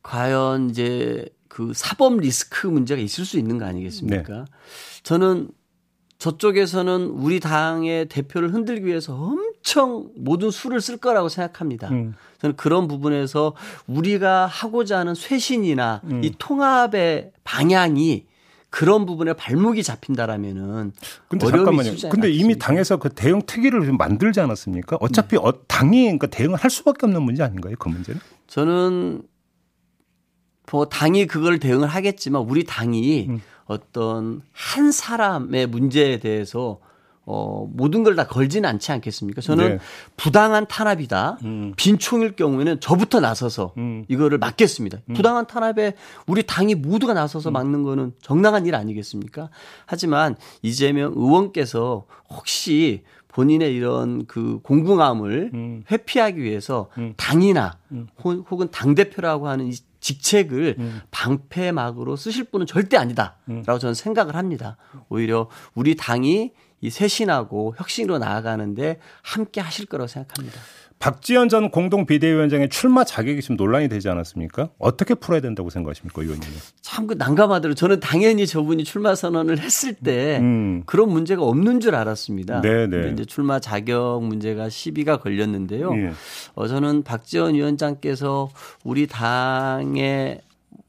과연 0.03 0.69
이제 0.69 1.29
그 1.47 1.71
사법 1.73 2.17
리스크 2.17 2.67
문제가 2.67 2.99
있을 2.99 3.23
수 3.23 3.39
있는 3.39 3.57
거 3.57 3.63
아니겠습니까? 3.63 4.33
네. 4.33 4.45
저는 5.03 5.47
저쪽에서는 6.17 7.05
우리 7.05 7.39
당의 7.39 8.09
대표를 8.09 8.53
흔들기 8.53 8.85
위해서 8.85 9.15
엄청 9.15 10.09
모든 10.17 10.51
수를 10.51 10.81
쓸 10.81 10.97
거라고 10.97 11.29
생각합니다. 11.29 11.89
음. 11.89 12.15
저는 12.39 12.57
그런 12.57 12.89
부분에서 12.89 13.55
우리가 13.87 14.45
하고자 14.45 14.99
하는 14.99 15.15
쇄신이나 15.15 16.01
음. 16.03 16.21
이 16.21 16.33
통합의 16.37 17.31
방향이 17.45 18.25
그런 18.71 19.05
부분에 19.05 19.33
발목이 19.33 19.83
잡힌다라면은 19.83 20.93
근데 21.27 21.45
잠깐만요. 21.45 21.91
근데 22.09 22.31
이미 22.31 22.57
당에서 22.57 22.97
그 22.97 23.09
대응 23.09 23.41
특위를 23.45 23.85
좀 23.85 23.97
만들지 23.97 24.39
않았습니까? 24.39 24.97
어차피 25.01 25.35
네. 25.35 25.41
어, 25.43 25.53
당이 25.67 26.03
그러니까 26.03 26.27
대응을 26.27 26.57
할 26.57 26.71
수밖에 26.71 27.05
없는 27.05 27.21
문제 27.21 27.43
아닌가요? 27.43 27.75
그 27.77 27.89
문제는? 27.89 28.19
저는 28.47 29.23
뭐 30.71 30.85
당이 30.85 31.27
그걸 31.27 31.59
대응을 31.59 31.89
하겠지만 31.89 32.43
우리 32.43 32.63
당이 32.63 33.27
음. 33.29 33.41
어떤 33.65 34.41
한 34.53 34.91
사람의 34.93 35.67
문제에 35.67 36.19
대해서 36.19 36.79
어, 37.31 37.65
모든 37.71 38.03
걸 38.03 38.15
다 38.15 38.27
걸지는 38.27 38.67
않지 38.67 38.91
않겠습니까? 38.91 39.39
저는 39.39 39.69
네. 39.69 39.79
부당한 40.17 40.67
탄압이다. 40.67 41.37
음. 41.43 41.73
빈총일 41.77 42.35
경우에는 42.35 42.81
저부터 42.81 43.21
나서서 43.21 43.73
음. 43.77 44.03
이거를 44.09 44.37
막겠습니다. 44.37 44.97
음. 45.09 45.13
부당한 45.13 45.47
탄압에 45.47 45.93
우리 46.27 46.43
당이 46.43 46.75
모두가 46.75 47.13
나서서 47.13 47.51
음. 47.51 47.53
막는 47.53 47.83
거는 47.83 48.13
정당한 48.21 48.65
일 48.65 48.75
아니겠습니까? 48.75 49.49
하지만 49.85 50.35
이재명 50.61 51.13
의원께서 51.15 52.05
혹시 52.29 53.03
본인의 53.29 53.73
이런 53.73 54.25
그 54.25 54.59
공공함을 54.63 55.51
음. 55.53 55.83
회피하기 55.89 56.41
위해서 56.41 56.89
음. 56.97 57.13
당이나 57.15 57.77
혹은 58.25 58.69
당대표라고 58.71 59.47
하는 59.47 59.67
이 59.67 59.73
직책을 60.01 60.75
음. 60.79 61.01
방패막으로 61.11 62.15
쓰실 62.17 62.45
분은 62.45 62.65
절대 62.65 62.97
아니다라고 62.97 63.37
음. 63.49 63.63
저는 63.63 63.93
생각을 63.93 64.35
합니다. 64.35 64.75
오히려 65.07 65.47
우리 65.75 65.95
당이 65.95 66.51
이 66.81 66.89
쇄신하고 66.89 67.75
혁신으로 67.77 68.17
나아가는데 68.17 68.99
함께 69.21 69.61
하실 69.61 69.85
거라고 69.85 70.07
생각합니다. 70.07 70.59
박지원 71.01 71.49
전 71.49 71.71
공동 71.71 72.05
비대위원장의 72.05 72.69
출마 72.69 73.03
자격이 73.03 73.41
지금 73.41 73.55
논란이 73.55 73.89
되지 73.89 74.07
않았습니까? 74.07 74.69
어떻게 74.77 75.15
풀어야 75.15 75.41
된다고 75.41 75.71
생각하십니까, 75.71 76.21
의원님? 76.21 76.47
참 76.81 77.07
그 77.07 77.15
난감하더라고요. 77.15 77.73
저는 77.73 77.99
당연히 77.99 78.45
저분이 78.45 78.83
출마 78.83 79.15
선언을 79.15 79.57
했을 79.57 79.95
때 79.95 80.37
음. 80.39 80.83
그런 80.85 81.09
문제가 81.09 81.41
없는 81.41 81.79
줄 81.79 81.95
알았습니다. 81.95 82.61
네네. 82.61 82.87
네. 83.01 83.11
이제 83.13 83.25
출마 83.25 83.59
자격 83.59 84.23
문제가 84.23 84.69
시비가 84.69 85.17
걸렸는데요. 85.17 85.91
예. 85.95 86.11
어, 86.53 86.67
저는 86.67 87.01
박지원 87.01 87.55
위원장께서 87.55 88.51
우리 88.83 89.07
당의 89.07 90.41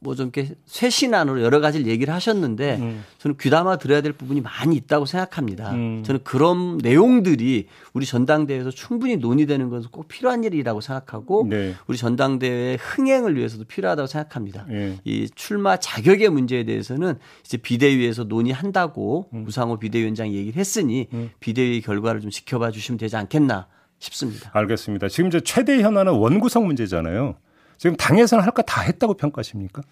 뭐 0.03 0.15
좀 0.15 0.31
이렇게 0.35 0.55
쇄신안으로 0.67 1.43
여러 1.43 1.61
가지를 1.61 1.87
얘기를 1.87 2.13
하셨는데 2.13 2.77
음. 2.81 3.05
저는 3.19 3.37
귀담아 3.39 3.79
들어야 3.79 4.01
될 4.01 4.13
부분이 4.13 4.41
많이 4.41 4.77
있다고 4.77 5.07
생각합니다. 5.07 5.73
음. 5.73 6.03
저는 6.05 6.21
그런 6.25 6.79
내용들이 6.79 7.69
우리 7.93 8.07
전당대회에서 8.07 8.71
충분히 8.71 9.17
논의되는 9.17 9.69
것은 9.71 9.91
꼭 9.91 10.09
필요한 10.09 10.45
일이라고 10.45 10.81
생각하고 10.81 11.47
네. 11.49 11.75
우리 11.87 11.97
전당대회 11.97 12.77
흥행을 12.81 13.37
위해서도 13.37 13.65
필요하다고 13.65 14.07
생각합니다. 14.07 14.67
네. 14.69 14.99
이 15.05 15.29
출마 15.35 15.77
자격의 15.77 16.29
문제에 16.31 16.65
대해서는 16.65 17.15
이제 17.45 17.57
비대위에서 17.57 18.25
논의한다고 18.25 19.29
음. 19.33 19.45
우상호 19.47 19.79
비대위원장이 19.79 20.35
얘기를 20.35 20.59
했으니 20.59 21.09
음. 21.13 21.31
비대위 21.41 21.81
결과를 21.81 22.21
좀 22.21 22.31
지켜봐 22.31 22.71
주시면 22.73 22.99
되지 22.99 23.17
않겠나 23.17 23.67
싶습니다. 23.99 24.51
알겠습니다. 24.53 25.09
지금 25.09 25.29
이제 25.29 25.41
최대 25.41 25.81
현안은 25.81 26.13
원구성 26.13 26.67
문제잖아요. 26.67 27.37
지금 27.83 27.97
당에서는 27.97 28.45
할 28.45 28.53
거 28.53 28.63
다 28.63 28.83
했다고 28.83 29.15
평가하십니까? 29.15 29.83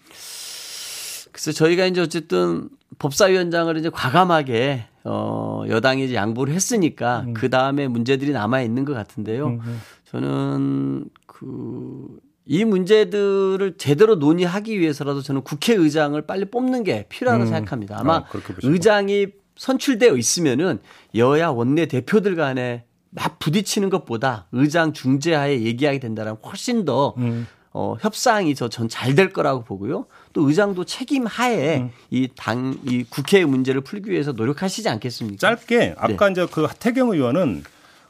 그래서 1.33 1.51
저희가 1.51 1.85
이제 1.87 1.99
어쨌든 1.99 2.69
법사위원장을 2.99 3.75
이제 3.77 3.89
과감하게 3.89 4.85
어 5.03 5.63
여당이 5.67 6.05
이제 6.05 6.15
양보를 6.15 6.53
했으니까 6.53 7.25
음. 7.27 7.33
그 7.33 7.49
다음에 7.49 7.87
문제들이 7.89 8.31
남아 8.31 8.61
있는 8.61 8.85
것 8.85 8.93
같은데요. 8.93 9.47
음, 9.47 9.59
음. 9.65 9.81
저는 10.05 11.05
그 11.25 12.21
이 12.47 12.65
문제들을 12.65 13.75
제대로 13.77 14.15
논의하기 14.15 14.77
위해서라도 14.79 15.21
저는 15.21 15.43
국회의장을 15.43 16.19
빨리 16.23 16.45
뽑는 16.45 16.83
게 16.83 17.05
필요하다고 17.07 17.49
음. 17.49 17.53
생각합니다. 17.53 17.97
아마 17.99 18.15
아, 18.17 18.25
의장이 18.63 19.27
선출되어 19.57 20.17
있으면은 20.17 20.79
여야 21.15 21.49
원내 21.49 21.85
대표들 21.85 22.35
간에 22.35 22.83
막 23.11 23.37
부딪히는 23.39 23.89
것보다 23.89 24.47
의장 24.53 24.91
중재하에 24.91 25.61
얘기하게 25.61 25.99
된다면 25.99 26.37
훨씬 26.43 26.83
더 26.83 27.13
음. 27.19 27.47
어, 27.73 27.95
협상이 28.01 28.53
저 28.55 28.67
전 28.67 28.87
잘 28.89 29.15
될 29.15 29.31
거라고 29.31 29.63
보고요. 29.63 30.05
또 30.33 30.47
의장도 30.47 30.83
책임 30.85 31.25
하에 31.25 31.77
음. 31.81 31.91
이 32.09 32.27
당, 32.35 32.77
이 32.85 33.03
국회의 33.03 33.45
문제를 33.45 33.81
풀기 33.81 34.11
위해서 34.11 34.31
노력하시지 34.33 34.87
않겠습니까? 34.89 35.37
짧게 35.39 35.95
아까 35.97 36.25
네. 36.27 36.31
이제 36.31 36.47
그 36.51 36.63
하태경 36.65 37.11
의원은 37.11 37.63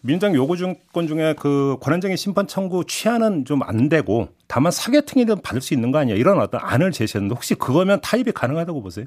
민주당 0.03 0.33
요구 0.33 0.57
중건 0.57 1.05
중에 1.07 1.35
그 1.37 1.77
권한쟁의 1.79 2.17
심판 2.17 2.47
청구 2.47 2.85
취하는 2.87 3.45
좀 3.45 3.61
안 3.61 3.87
되고 3.87 4.29
다만 4.47 4.71
사개특위는 4.71 5.41
받을 5.43 5.61
수 5.61 5.75
있는 5.75 5.91
거 5.91 5.99
아니야 5.99 6.15
이런 6.15 6.39
어떤 6.39 6.59
안을 6.63 6.91
제시했는데 6.91 7.35
혹시 7.35 7.53
그거면 7.53 8.01
타입이 8.01 8.31
가능하다고 8.31 8.81
보세요? 8.81 9.05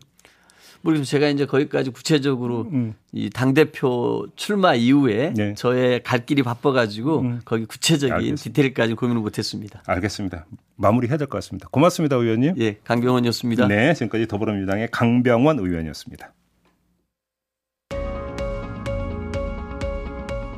모르겠어요. 0.84 1.04
제가 1.04 1.28
이제 1.28 1.46
거기까지 1.46 1.90
구체적으로 1.90 2.68
음. 2.72 2.94
이 3.12 3.30
당 3.30 3.54
대표 3.54 4.26
출마 4.36 4.74
이후에 4.74 5.32
네. 5.34 5.54
저의 5.54 6.02
갈 6.02 6.26
길이 6.26 6.42
바빠가지고 6.42 7.20
음. 7.20 7.40
거기 7.44 7.64
구체적인 7.64 8.12
알겠습니다. 8.14 8.42
디테일까지 8.42 8.94
고민을 8.94 9.20
못했습니다. 9.22 9.82
알겠습니다. 9.86 10.46
마무리 10.76 11.08
해야 11.08 11.16
될 11.16 11.26
것 11.26 11.38
같습니다. 11.38 11.68
고맙습니다, 11.70 12.16
의원님. 12.16 12.54
예, 12.58 12.76
강병원이었습니다. 12.84 13.66
네, 13.68 13.94
지금까지 13.94 14.26
더불어민주당의 14.28 14.88
강병원 14.90 15.58
의원이었습니다. 15.58 16.32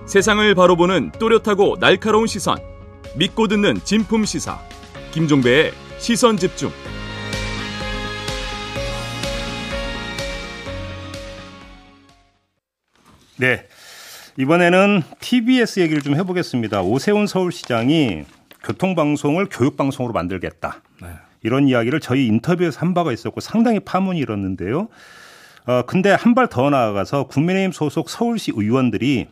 세상을 0.07 0.55
바로 0.55 0.77
보는 0.77 1.13
또렷하고 1.19 1.77
날카로운 1.81 2.27
시선. 2.27 2.59
믿고 3.17 3.49
듣는 3.49 3.81
진품 3.85 4.25
시사. 4.25 4.59
김종배의 5.13 5.73
시선 5.99 6.37
집중. 6.37 6.71
네. 13.37 13.67
이번에는 14.39 15.03
TBS 15.21 15.81
얘기를 15.81 16.03
좀 16.03 16.15
해보겠습니다. 16.15 16.83
오세훈 16.83 17.27
서울시장이 17.27 18.25
교통방송을 18.65 19.49
교육방송으로 19.51 20.13
만들겠다. 20.13 20.83
네. 21.01 21.09
이런 21.43 21.69
이야기를 21.69 22.01
저희 22.01 22.27
인터뷰에서 22.27 22.81
한 22.81 22.93
바가 22.95 23.13
있었고 23.13 23.41
상당히 23.41 23.81
파문이 23.81 24.19
일었는데요. 24.19 24.89
어, 25.67 25.83
근데 25.87 26.11
한 26.13 26.35
발 26.35 26.49
더 26.49 26.71
나아가서 26.71 27.27
국민의힘 27.29 27.73
소속 27.73 28.11
서울시 28.11 28.53
의원들이 28.55 29.29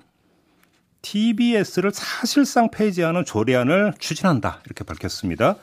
TBS를 1.02 1.90
사실상 1.92 2.70
폐지하는 2.70 3.24
조례안을 3.24 3.94
추진한다. 3.98 4.60
이렇게 4.64 4.84
밝혔습니다. 4.84 5.56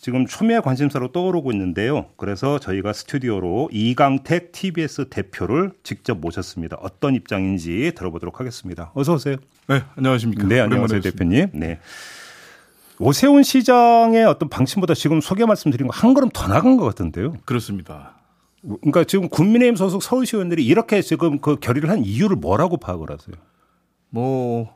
지금 0.00 0.26
초미의 0.26 0.62
관심사로 0.62 1.12
떠오르고 1.12 1.52
있는데요. 1.52 2.06
그래서 2.16 2.58
저희가 2.58 2.94
스튜디오로 2.94 3.68
이강택 3.70 4.50
TBS 4.50 5.10
대표를 5.10 5.72
직접 5.82 6.18
모셨습니다. 6.18 6.78
어떤 6.80 7.14
입장인지 7.14 7.92
들어보도록 7.94 8.40
하겠습니다. 8.40 8.92
어서 8.94 9.12
오세요. 9.12 9.36
네, 9.68 9.82
안녕하십니까. 9.96 10.44
네, 10.46 10.60
안녕하세요, 10.60 11.02
대표님. 11.02 11.48
네. 11.52 11.80
오세훈 12.98 13.42
시장의 13.42 14.24
어떤 14.24 14.48
방침보다 14.48 14.94
지금 14.94 15.20
소개 15.20 15.44
말씀드린 15.44 15.86
거 15.86 15.92
한 15.94 16.14
걸음 16.14 16.30
더 16.30 16.48
나간 16.48 16.78
것 16.78 16.86
같은데요. 16.86 17.34
그렇습니다. 17.44 18.14
그러니까 18.62 19.04
지금 19.04 19.28
국민의힘 19.28 19.76
소속 19.76 20.02
서울시 20.02 20.34
의원들이 20.36 20.64
이렇게 20.64 21.02
지금 21.02 21.40
그 21.40 21.56
결의를 21.56 21.90
한 21.90 22.04
이유를 22.06 22.36
뭐라고 22.36 22.78
파악을 22.78 23.10
하세요? 23.10 23.36
뭐 24.08 24.74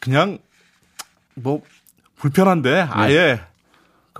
그냥 0.00 0.38
뭐 1.34 1.60
불편한데 2.16 2.70
네. 2.70 2.80
아예 2.90 3.40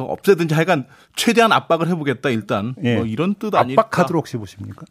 그 0.07 0.13
없애든지 0.13 0.55
하여간 0.55 0.87
최대한 1.17 1.53
압박을 1.53 1.89
해보겠다 1.89 2.31
일단 2.31 2.75
예. 2.85 2.97
뭐 2.97 3.07
이런 3.07 3.35
뜻 3.35 3.55
아닐까. 3.55 3.83
압박 3.83 3.91
카드로 4.03 4.19
혹시 4.21 4.37
보십니까? 4.37 4.85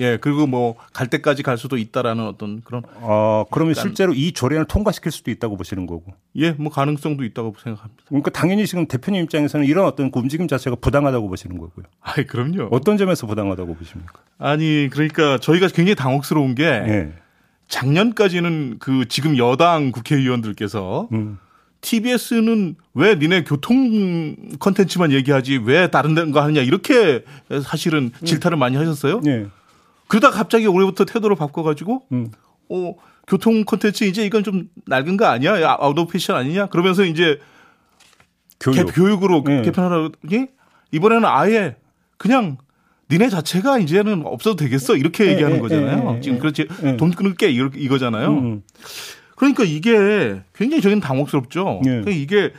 예 0.00 0.16
그리고 0.16 0.48
뭐 0.48 0.74
갈 0.92 1.06
때까지 1.08 1.44
갈 1.44 1.56
수도 1.56 1.76
있다라는 1.76 2.26
어떤 2.26 2.60
그런. 2.62 2.82
어 2.96 3.44
그러면 3.52 3.74
실제로 3.74 4.12
이 4.12 4.32
조례를 4.32 4.64
통과시킬 4.64 5.12
수도 5.12 5.30
있다고 5.30 5.56
보시는 5.56 5.86
거고. 5.86 6.14
예 6.36 6.52
뭐 6.58 6.70
가능성도 6.72 7.22
있다고 7.24 7.54
생각합니다. 7.62 8.02
그러니까 8.08 8.30
당연히 8.30 8.66
지금 8.66 8.86
대표님 8.86 9.22
입장에서는 9.22 9.64
이런 9.66 9.86
어떤 9.86 10.10
그 10.10 10.18
움직임 10.18 10.48
자체가 10.48 10.76
부당하다고 10.80 11.28
보시는 11.28 11.58
거고요. 11.58 11.86
아 12.00 12.14
그럼요. 12.14 12.68
어떤 12.72 12.96
점에서 12.96 13.26
부당하다고 13.28 13.76
보십니까? 13.76 14.12
아니 14.38 14.88
그러니까 14.90 15.38
저희가 15.38 15.68
굉장히 15.68 15.94
당혹스러운 15.94 16.54
게. 16.56 16.64
예. 16.64 17.12
작년까지는 17.68 18.76
그 18.78 19.06
지금 19.08 19.38
여당 19.38 19.90
국회의원들께서 19.90 21.08
음. 21.12 21.38
TBS는 21.84 22.76
왜 22.94 23.14
니네 23.16 23.44
교통 23.44 24.34
컨텐츠만 24.58 25.12
얘기하지 25.12 25.60
왜 25.64 25.88
다른 25.88 26.32
거 26.32 26.40
하느냐 26.40 26.62
이렇게 26.62 27.24
사실은 27.62 28.10
음. 28.18 28.24
질타를 28.24 28.56
많이 28.56 28.76
하셨어요. 28.76 29.20
네. 29.20 29.46
그러다 30.08 30.30
갑자기 30.30 30.66
올해부터 30.66 31.04
태도를 31.04 31.36
바꿔가지고 31.36 32.06
음. 32.12 32.30
어 32.70 32.94
교통 33.26 33.64
컨텐츠 33.64 34.04
이제 34.04 34.24
이건 34.24 34.44
좀 34.44 34.68
낡은 34.86 35.18
거 35.18 35.26
아니야? 35.26 35.76
out 35.78 35.98
of 35.98 36.12
fashion 36.12 36.36
아니냐? 36.36 36.66
그러면서 36.66 37.04
이제 37.04 37.38
교육. 38.58 38.86
교육으로 38.94 39.44
네. 39.46 39.60
개편하라고 39.62 40.12
이번에는 40.90 41.24
아예 41.26 41.76
그냥 42.16 42.56
니네 43.10 43.28
자체가 43.28 43.78
이제는 43.78 44.22
없어도 44.24 44.56
되겠어 44.56 44.96
이렇게 44.96 45.24
네, 45.24 45.32
얘기하는 45.32 45.56
네, 45.58 45.62
거잖아요. 45.62 46.12
네, 46.12 46.20
지금 46.20 46.38
그렇지 46.38 46.66
돈 46.96 47.10
끊을게 47.10 47.50
이거잖아요. 47.50 48.28
음. 48.30 48.62
음. 49.34 49.54
그러니까 49.54 49.64
이게 49.64 50.42
굉장히 50.54 50.80
저희는 50.80 51.00
당혹스럽죠. 51.00 51.80
네. 51.84 51.90
그러니까 51.90 52.10
이게 52.10 52.52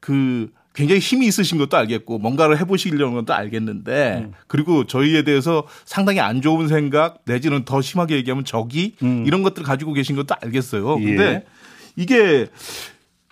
그 0.00 0.50
굉장히 0.74 1.00
힘이 1.00 1.26
있으신 1.26 1.58
것도 1.58 1.76
알겠고 1.76 2.18
뭔가를 2.18 2.58
해보시려는 2.60 3.14
것도 3.14 3.34
알겠는데 3.34 4.24
음. 4.24 4.32
그리고 4.46 4.86
저희에 4.86 5.22
대해서 5.24 5.66
상당히 5.84 6.20
안 6.20 6.40
좋은 6.40 6.68
생각 6.68 7.18
내지는 7.24 7.64
더 7.64 7.80
심하게 7.80 8.16
얘기하면 8.16 8.44
적이 8.44 8.94
음. 9.02 9.24
이런 9.26 9.42
것들 9.42 9.62
가지고 9.62 9.92
계신 9.92 10.16
것도 10.16 10.34
알겠어요. 10.40 10.98
예. 11.00 11.04
근데 11.04 11.24
예. 11.24 11.44
이게 11.96 12.46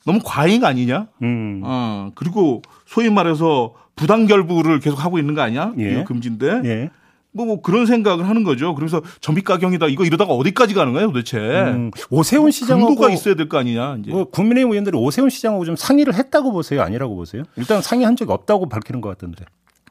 너무 0.05 0.21
과잉 0.25 0.65
아니냐? 0.65 1.07
음. 1.23 1.61
어, 1.65 2.11
그리고 2.15 2.63
소위 2.87 3.09
말해서 3.09 3.75
부당 3.95 4.27
결부를 4.27 4.81
계속 4.81 5.05
하고 5.05 5.19
있는 5.19 5.35
거 5.35 5.43
아니야? 5.43 5.73
예. 5.79 5.93
이거 5.93 6.05
금지인데. 6.05 6.61
예. 6.65 6.91
뭐, 7.33 7.45
뭐 7.47 7.61
그런 7.61 7.87
생각을 7.87 8.29
하는 8.29 8.43
거죠. 8.43 8.75
그래서 8.75 9.03
전비 9.21 9.43
가경이다. 9.43 9.87
이거 9.89 10.05
이러다가 10.05 10.33
어디까지 10.33 10.75
가는 10.75 10.93
거예요, 10.93 11.09
도대체? 11.09 11.39
음, 11.39 11.91
오세훈 12.11 12.51
시장하고 12.51 12.97
가 12.97 13.11
있어야 13.11 13.35
될 13.35 13.49
거 13.49 13.59
아니냐? 13.59 13.97
이제. 14.01 14.11
뭐 14.11 14.25
국민의힘 14.25 14.71
의원들이 14.73 14.97
오세훈 14.97 15.31
시장하고 15.31 15.65
좀 15.65 15.77
상의를 15.77 16.15
했다고 16.15 16.53
보세요, 16.53 16.83
아니라고 16.83 17.15
보세요? 17.15 17.43
일단 17.57 17.83
상의한 17.83 18.17
적이 18.17 18.33
없다고 18.33 18.69
밝히는 18.69 19.01
것 19.01 19.11
같던데. 19.11 19.45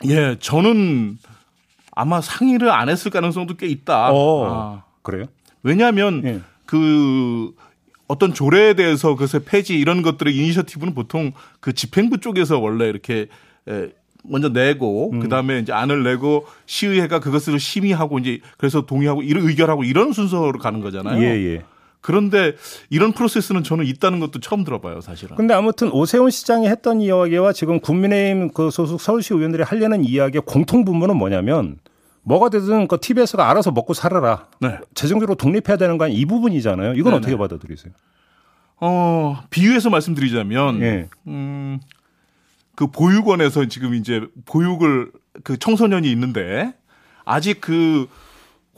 예, 0.05 0.35
저는 0.39 1.17
아마 1.91 2.21
상의를 2.21 2.69
안 2.69 2.89
했을 2.89 3.09
가능성도 3.11 3.55
꽤 3.55 3.67
있다. 3.67 4.11
어, 4.11 4.45
아. 4.49 4.83
그래요? 5.01 5.25
왜냐하면 5.63 6.21
예. 6.25 6.39
그 6.65 7.51
어떤 8.07 8.33
조례에 8.33 8.73
대해서 8.75 9.15
그것의 9.15 9.43
폐지 9.45 9.77
이런 9.79 10.01
것들의 10.01 10.35
이니셔티브는 10.35 10.93
보통 10.93 11.33
그 11.59 11.73
집행부 11.73 12.19
쪽에서 12.19 12.59
원래 12.59 12.87
이렇게 12.87 13.27
먼저 14.27 14.49
내고 14.49 15.11
음. 15.13 15.19
그다음에 15.19 15.59
이제 15.59 15.73
안을 15.73 16.03
내고 16.03 16.45
시의회가 16.65 17.19
그것을 17.19 17.59
심의하고 17.59 18.19
이제 18.19 18.39
그래서 18.57 18.85
동의하고 18.85 19.23
이런 19.23 19.47
의결하고 19.47 19.83
이런 19.83 20.13
순서로 20.13 20.59
가는 20.59 20.81
거잖아요. 20.81 21.21
예, 21.21 21.27
예. 21.27 21.63
그런데 22.01 22.55
이런 22.89 23.11
프로세스는 23.11 23.63
저는 23.63 23.85
있다는 23.85 24.19
것도 24.19 24.39
처음 24.39 24.63
들어봐요, 24.63 25.01
사실은. 25.01 25.35
근데 25.35 25.53
아무튼 25.53 25.91
오세훈 25.91 26.29
시장이 26.29 26.67
했던 26.67 27.01
이야기와 27.01 27.51
지금 27.53 27.79
국민의힘 27.79 28.51
그 28.53 28.71
소속 28.71 29.01
서울시 29.01 29.33
의원들이 29.33 29.63
하려는 29.63 30.05
이야기의 30.05 30.43
공통 30.45 30.85
분모는 30.85 31.17
뭐냐면 31.17 31.79
뭐가 32.23 32.49
되든 32.49 32.87
그 32.87 32.97
TBS가 32.99 33.49
알아서 33.49 33.71
먹고 33.71 33.93
살아라. 33.93 34.47
네. 34.59 34.77
재정적으로 34.93 35.35
독립해야 35.35 35.77
되는 35.77 35.97
거 35.97 36.05
아니 36.05 36.15
이 36.15 36.25
부분이잖아요. 36.25 36.93
이건 36.93 37.11
네네. 37.11 37.15
어떻게 37.17 37.37
받아들이세요? 37.37 37.93
어, 38.79 39.43
비유해서 39.49 39.89
말씀드리자면 39.89 40.79
네. 40.79 41.07
음, 41.27 41.79
그 42.77 42.85
보육원에서 42.91 43.65
지금 43.65 43.95
이제 43.95 44.21
보육을 44.45 45.11
그 45.43 45.57
청소년이 45.57 46.09
있는데 46.11 46.75
아직 47.25 47.59
그 47.59 48.07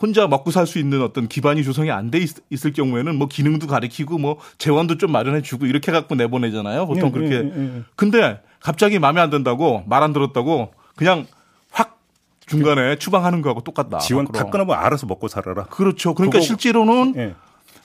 혼자 0.01 0.25
먹고 0.25 0.51
살 0.51 0.65
수 0.65 0.79
있는 0.79 1.01
어떤 1.01 1.27
기반이 1.27 1.65
조성이 1.65 1.91
안 1.91 2.10
돼 2.10 2.25
있을 2.50 2.72
경우에는 2.72 3.15
뭐 3.18 3.27
기능도 3.27 3.68
가리키고 3.68 4.18
뭐 4.18 4.38
재원도 4.58 4.98
좀 5.00 5.12
마련해 5.12 5.41
주고 5.41 5.65
이렇게 5.65 5.91
갖고 5.91 6.15
내보내잖아요. 6.15 6.88
보통 6.88 7.10
예, 7.10 7.12
그렇게. 7.12 7.36
예, 7.36 7.39
예, 7.77 7.82
근데 7.98 8.39
갑자기 8.62 9.00
마음에 9.00 9.20
안 9.20 9.29
든다고 9.29 9.84
말 9.86 10.01
안 10.01 10.13
들었다고 10.13 10.72
그냥 10.96 11.27
확 11.70 12.00
중간에 12.46 12.96
추방하는 12.96 13.41
거하고 13.41 13.60
똑같다. 13.65 13.98
지원. 13.98 14.25
다 14.32 14.46
끊으면 14.46 14.77
알아서 14.79 15.08
먹고 15.08 15.27
살아라. 15.27 15.65
그렇죠. 15.65 16.13
그러니까 16.13 16.39
실제로는 16.39 17.36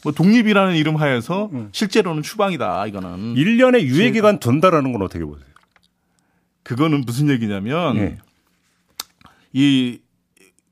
뭐 0.05 0.13
독립이라는 0.13 0.77
이름 0.77 0.95
하에서 0.95 1.49
음. 1.53 1.71
실제로는 1.73 2.23
추방이다. 2.23 2.87
이거는. 2.87 3.35
1년의 3.35 3.81
유예 3.83 4.13
기간 4.13 4.39
둔다라는 4.39 4.93
건 4.93 5.03
어떻게 5.03 5.25
보세요? 5.25 5.45
그거는 6.65 7.03
무슨 7.07 7.29
얘기냐면 7.29 7.97
이 9.53 10.01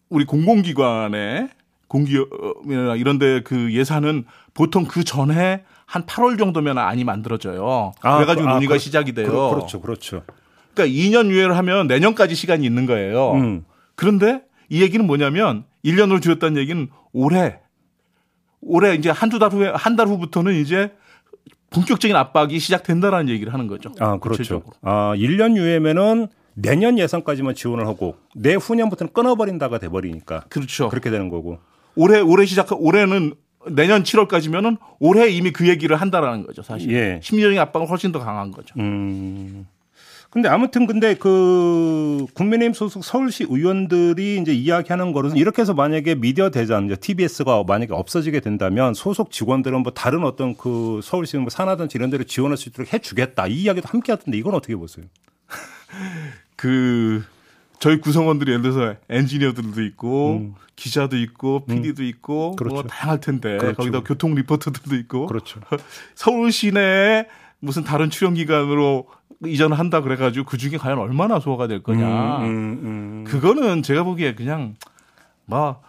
우리 0.09 0.25
공공기관의 0.25 1.49
공기업이나 1.89 2.97
이런 2.97 3.19
데 3.19 3.43
그 3.45 3.73
예산은 3.73 4.25
보통 4.55 4.85
그 4.85 5.05
전에 5.05 5.63
한 5.87 6.05
8월 6.07 6.39
정도면 6.39 6.79
안이 6.79 7.05
만들어져요. 7.05 7.93
아, 8.01 8.17
그래가지고 8.17 8.49
아, 8.49 8.53
논의가 8.55 8.75
그, 8.75 8.79
시작이 8.79 9.13
돼요. 9.13 9.27
그, 9.29 9.61
렇죠 9.61 9.81
그렇죠. 9.81 10.23
그러니까 10.75 10.99
2년 10.99 11.29
유예를 11.31 11.57
하면 11.59 11.87
내년까지 11.87 12.35
시간이 12.35 12.65
있는 12.65 12.87
거예요. 12.87 13.33
음. 13.35 13.65
그런데 13.95 14.43
이 14.71 14.81
얘기는 14.81 15.07
뭐냐면 15.07 15.65
1년을 15.85 16.23
줄였다는 16.23 16.57
얘기는 16.59 16.89
올해, 17.13 17.59
올해 18.63 18.95
이제 18.95 19.11
한두 19.11 19.39
달 19.39 19.51
후에, 19.53 19.71
한 19.75 19.97
달 19.97 20.07
후부터는 20.07 20.55
이제 20.55 20.93
본격적인 21.73 22.17
압박이 22.17 22.59
시작된다라는 22.59 23.29
얘기를 23.29 23.53
하는 23.53 23.67
거죠. 23.67 23.93
아, 23.99 24.19
그렇죠. 24.19 24.39
구체적으로. 24.39 24.73
아, 24.83 25.15
1년 25.17 25.57
유예면은 25.57 26.29
내년 26.55 26.99
예산까지만 26.99 27.55
지원을 27.55 27.87
하고 27.87 28.17
내후년부터는 28.35 29.13
끊어버린다가 29.13 29.79
돼버리니까 29.79 30.45
그렇죠. 30.49 30.89
그렇게 30.89 31.11
되는 31.11 31.29
거고 31.29 31.59
올해 31.97 32.21
올해 32.21 32.45
시작 32.45 32.69
올해는 32.73 33.35
내년 33.71 34.03
7월까지면은 34.03 34.77
올해 34.99 35.29
이미 35.29 35.53
그 35.53 35.69
얘기를 35.69 35.97
한다라는 35.97 36.45
거죠 36.45 36.63
사실 36.63 36.93
예. 36.93 37.21
심리적인 37.23 37.59
압박은 37.59 37.87
훨씬 37.87 38.13
더 38.13 38.19
강한 38.19 38.51
거죠. 38.51 38.75
음. 38.79 39.67
근데 40.33 40.49
아무튼 40.49 40.87
근데 40.87 41.15
그 41.15 42.25
국민의힘 42.33 42.73
소속 42.73 43.05
서울시 43.05 43.45
의원들이 43.47 44.41
이제 44.41 44.55
이야기하는 44.55 45.13
거는 45.13 45.37
이렇게 45.37 45.61
해서 45.61 45.75
만약에 45.75 46.15
미디어 46.15 46.49
대전 46.49 46.87
이제 46.87 46.97
TBS가 46.97 47.65
만약에 47.67 47.93
없어지게 47.93 48.41
된다면 48.41 48.95
소속 48.95 49.31
직원들은 49.31 49.83
뭐 49.83 49.93
다른 49.93 50.25
어떤 50.25 50.57
그 50.57 51.01
서울시 51.03 51.37
뭐 51.37 51.51
산하든지 51.51 51.99
이런 51.99 52.09
데를 52.09 52.25
지원할 52.25 52.57
수 52.57 52.71
있도록 52.71 52.95
해주겠다 52.95 53.47
이 53.49 53.61
이야기도 53.65 53.89
함께 53.91 54.11
하던데 54.11 54.39
이건 54.39 54.55
어떻게 54.55 54.75
보세요? 54.75 55.05
그 56.57 57.23
저희 57.79 58.01
구성원들이 58.01 58.53
예를 58.53 58.63
들어서 58.63 58.95
엔지니어들도 59.11 59.83
있고 59.83 60.37
음. 60.39 60.55
기자도 60.77 61.19
있고 61.19 61.67
PD도 61.67 62.05
음. 62.05 62.09
있고 62.09 62.35
뭐 62.35 62.57
그렇죠. 62.57 62.75
뭐 62.75 62.83
다양할 62.85 63.21
텐데 63.21 63.59
그렇죠. 63.59 63.77
거기다 63.77 64.01
교통 64.01 64.35
리포터들도 64.35 64.97
있고 64.97 65.27
그렇죠. 65.27 65.61
서울 66.17 66.53
시내에 66.53 67.27
무슨 67.59 67.85
다른 67.85 68.09
출연 68.09 68.33
기관으로 68.33 69.07
이전을 69.45 69.79
한다 69.79 70.01
그래가지고 70.01 70.47
그 70.47 70.57
중에 70.57 70.77
과연 70.79 70.99
얼마나 70.99 71.41
소화가 71.41 71.67
될 71.67 71.83
거냐. 71.83 72.39
음, 72.39 72.45
음, 72.45 72.81
음. 72.83 73.25
그거는 73.27 73.83
제가 73.83 74.03
보기에 74.05 74.35
그냥 74.35 74.75
뭐 75.45 75.83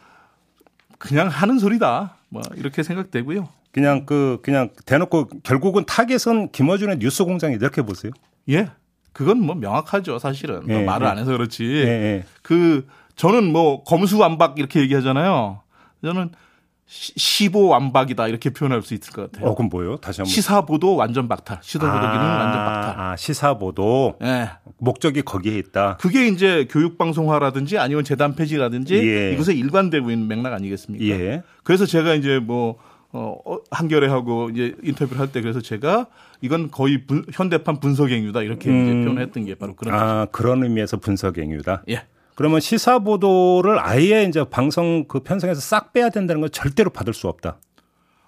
그냥 0.97 1.27
하는 1.27 1.59
소리다. 1.59 2.15
뭐 2.29 2.41
이렇게 2.55 2.83
생각되고요. 2.83 3.47
그냥 3.71 4.05
그 4.05 4.39
그냥 4.43 4.69
대놓고 4.85 5.29
결국은 5.43 5.85
타겟은 5.85 6.51
김어준의 6.51 6.99
뉴스 6.99 7.25
공장이 7.25 7.55
이렇게 7.55 7.81
보세요. 7.81 8.11
예. 8.49 8.69
그건 9.13 9.41
뭐 9.41 9.55
명확하죠, 9.55 10.17
사실은. 10.17 10.63
예, 10.69 10.83
말을 10.83 11.05
예. 11.05 11.11
안 11.11 11.17
해서 11.19 11.31
그렇지. 11.31 11.63
예, 11.65 11.87
예, 11.87 12.25
그 12.41 12.87
저는 13.15 13.51
뭐 13.51 13.83
검수완박 13.83 14.57
이렇게 14.57 14.79
얘기하잖아요. 14.79 15.61
저는 16.03 16.31
시보 16.85 17.67
완박이다 17.69 18.27
이렇게 18.27 18.49
표현할 18.51 18.81
수 18.83 18.93
있을 18.93 19.13
것 19.13 19.31
같아요. 19.31 19.49
어, 19.49 19.55
그럼 19.55 19.69
뭐예요? 19.71 19.97
다시 19.97 20.21
한번. 20.21 20.29
시사보도 20.31 20.95
완전 20.95 21.27
박탈. 21.27 21.59
시사보도 21.61 21.99
기능 21.99 22.11
아, 22.25 22.37
완전 22.37 22.65
박탈. 22.65 22.99
아, 22.99 23.15
시사보도. 23.15 24.17
네. 24.21 24.49
목적이 24.77 25.21
거기에 25.23 25.57
있다. 25.57 25.97
그게 25.97 26.27
이제 26.27 26.67
교육방송화라든지 26.69 27.77
아니면 27.77 28.03
재단 28.03 28.35
폐지라든지 28.35 28.95
예. 28.95 29.33
이것에 29.33 29.53
일관되고 29.53 30.11
있는 30.11 30.27
맥락 30.27 30.53
아니겠습니까? 30.53 31.05
예. 31.05 31.43
그래서 31.63 31.85
제가 31.85 32.13
이제 32.15 32.39
뭐 32.39 32.77
어, 33.15 33.37
어, 33.45 33.57
한겨레하고 33.71 34.49
이제 34.49 34.75
인터뷰를 34.83 35.19
할 35.19 35.27
때 35.31 35.39
그래서 35.41 35.61
제가 35.61 36.07
이건 36.41 36.69
거의 36.71 37.05
분, 37.05 37.23
현대판 37.31 37.79
분석행위다 37.79 38.41
이렇게 38.41 38.69
음. 38.69 38.83
이제 38.83 38.93
표현했던 39.05 39.45
게 39.45 39.55
바로 39.55 39.75
그런. 39.75 39.93
아, 39.95 40.25
그런 40.31 40.63
의미에서 40.63 40.97
분석행위다? 40.97 41.83
예. 41.89 42.03
그러면 42.35 42.59
시사 42.59 42.99
보도를 42.99 43.77
아예 43.79 44.23
이제 44.23 44.43
방송 44.49 45.05
그 45.07 45.19
편성에서 45.21 45.61
싹 45.61 45.93
빼야 45.93 46.09
된다는 46.09 46.41
건 46.41 46.49
절대로 46.51 46.89
받을 46.89 47.13
수 47.13 47.27
없다. 47.27 47.57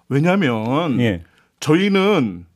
왜냐하면 0.08 1.00
예. 1.00 1.22
저희는 1.60 2.46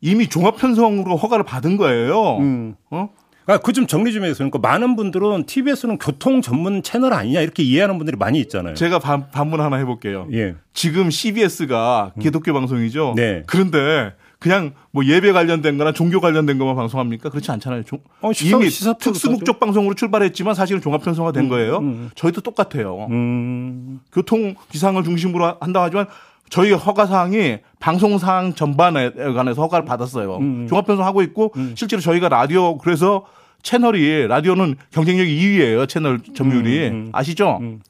이미 0.00 0.28
종합 0.28 0.56
편성으로 0.56 1.16
허가를 1.16 1.44
받은 1.44 1.76
거예요. 1.76 2.38
음. 2.38 2.74
어? 2.90 3.08
아, 3.46 3.58
그 3.58 3.72
좀 3.72 3.86
정리 3.86 4.12
좀 4.12 4.24
해주세요. 4.24 4.50
그러니까 4.50 4.58
많은 4.68 4.96
분들은 4.96 5.44
TBS는 5.46 5.98
교통 5.98 6.40
전문 6.40 6.82
채널 6.82 7.12
아니냐 7.12 7.40
이렇게 7.40 7.62
이해하는 7.62 7.98
분들이 7.98 8.16
많이 8.16 8.40
있잖아요. 8.40 8.74
제가 8.74 8.98
반, 8.98 9.30
반문 9.30 9.60
하나 9.60 9.76
해볼게요. 9.76 10.28
예. 10.32 10.54
지금 10.72 11.10
CBS가 11.10 12.12
음. 12.16 12.20
기독교 12.20 12.52
음. 12.52 12.54
방송이죠. 12.54 13.12
네. 13.16 13.42
그런데 13.46 14.14
그냥 14.44 14.72
뭐 14.90 15.06
예배 15.06 15.32
관련된 15.32 15.78
거나 15.78 15.92
종교 15.92 16.20
관련된 16.20 16.58
것만 16.58 16.76
방송합니까? 16.76 17.30
그렇지 17.30 17.50
않잖아요. 17.50 17.82
종, 17.84 18.00
어, 18.20 18.30
시사, 18.30 18.58
이미 18.58 18.68
시사 18.68 18.92
특수 18.92 19.30
목적 19.30 19.58
방송으로 19.58 19.94
출발했지만 19.94 20.54
사실은 20.54 20.82
종합 20.82 21.02
편성화 21.02 21.32
된 21.32 21.44
음, 21.44 21.48
거예요. 21.48 21.78
음. 21.78 22.10
저희도 22.14 22.42
똑같아요. 22.42 23.06
음. 23.08 24.00
교통 24.12 24.54
기상을 24.68 25.02
중심으로 25.02 25.56
한다 25.60 25.82
하지만 25.82 26.08
저희 26.50 26.72
허가 26.72 27.06
사항이 27.06 27.60
방송 27.80 28.18
사항 28.18 28.52
전반에 28.52 29.12
관해서 29.12 29.62
허가를 29.62 29.86
받았어요. 29.86 30.36
음. 30.36 30.42
음. 30.42 30.66
종합 30.68 30.86
편성하고 30.86 31.22
있고 31.22 31.54
음. 31.56 31.72
실제로 31.74 32.02
저희가 32.02 32.28
라디오 32.28 32.76
그래서 32.76 33.24
채널이 33.62 34.26
라디오는 34.26 34.74
경쟁력이 34.90 35.34
2위예요. 35.40 35.88
채널 35.88 36.20
점유율이. 36.20 37.08
아시죠? 37.12 37.60
음. 37.62 37.80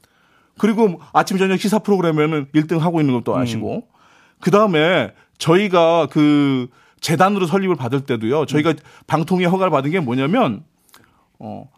그리고 0.57 1.01
아침 1.11 1.37
저녁 1.37 1.59
시사 1.59 1.79
프로그램에는 1.79 2.45
1등 2.55 2.79
하고 2.79 3.01
있는 3.01 3.13
것도 3.13 3.35
아시고. 3.35 3.89
그다음에 4.39 5.11
저희가 5.37 6.07
그 6.09 6.67
재단으로 7.01 7.45
설립을 7.45 7.75
받을 7.75 8.01
때도요. 8.01 8.45
저희가 8.45 8.73
방통위 9.07 9.45
허가를 9.45 9.71
받은 9.71 9.91
게 9.91 9.99
뭐냐면 9.99 10.63
어 11.39 11.69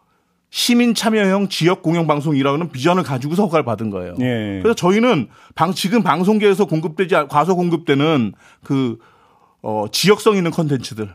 시민 0.49 0.93
참여형 0.93 1.49
지역 1.49 1.81
공영 1.81 2.07
방송이라는 2.07 2.71
비전을 2.71 3.03
가지고서 3.03 3.43
허가를 3.43 3.65
받은 3.65 3.89
거예요. 3.89 4.15
예. 4.19 4.59
그래서 4.61 4.73
저희는 4.75 5.27
방 5.55 5.73
지금 5.73 6.03
방송계에서 6.03 6.65
공급되지 6.65 7.15
과소 7.29 7.55
공급되는 7.55 8.33
그 8.63 8.97
어, 9.61 9.85
지역성 9.91 10.37
있는 10.37 10.51
컨텐츠들 10.51 11.13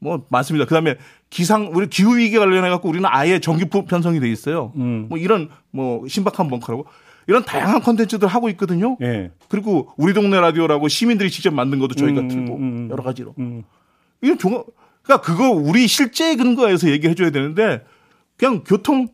뭐 0.00 0.24
많습니다. 0.28 0.64
그다음에 0.64 0.96
기상 1.28 1.70
우리 1.72 1.88
기후 1.88 2.16
위기 2.16 2.36
관련해 2.36 2.68
갖고 2.70 2.88
우리는 2.88 3.08
아예 3.10 3.38
정규 3.38 3.84
편성이 3.84 4.18
돼 4.18 4.28
있어요. 4.30 4.72
음. 4.76 5.06
뭐 5.08 5.18
이런 5.18 5.50
뭐 5.70 6.06
신박한 6.08 6.48
벙커라고 6.48 6.86
이런 7.30 7.44
다양한 7.44 7.80
컨텐츠들 7.80 8.26
하고 8.26 8.48
있거든요. 8.50 8.96
예. 9.02 9.30
그리고 9.48 9.92
우리 9.96 10.12
동네 10.14 10.40
라디오라고 10.40 10.88
시민들이 10.88 11.30
직접 11.30 11.54
만든 11.54 11.78
것도 11.78 11.94
저희가 11.94 12.22
음, 12.22 12.28
틀고 12.28 12.56
음, 12.56 12.62
음. 12.62 12.88
여러 12.90 13.04
가지로. 13.04 13.36
음. 13.38 13.62
이건 14.20 14.36
종합 14.36 14.66
그러니까 15.02 15.24
그거 15.24 15.50
우리 15.50 15.86
실제 15.86 16.34
근거에서 16.34 16.90
얘기해 16.90 17.14
줘야 17.14 17.30
되는데 17.30 17.84
그냥 18.36 18.64
교통 18.64 19.06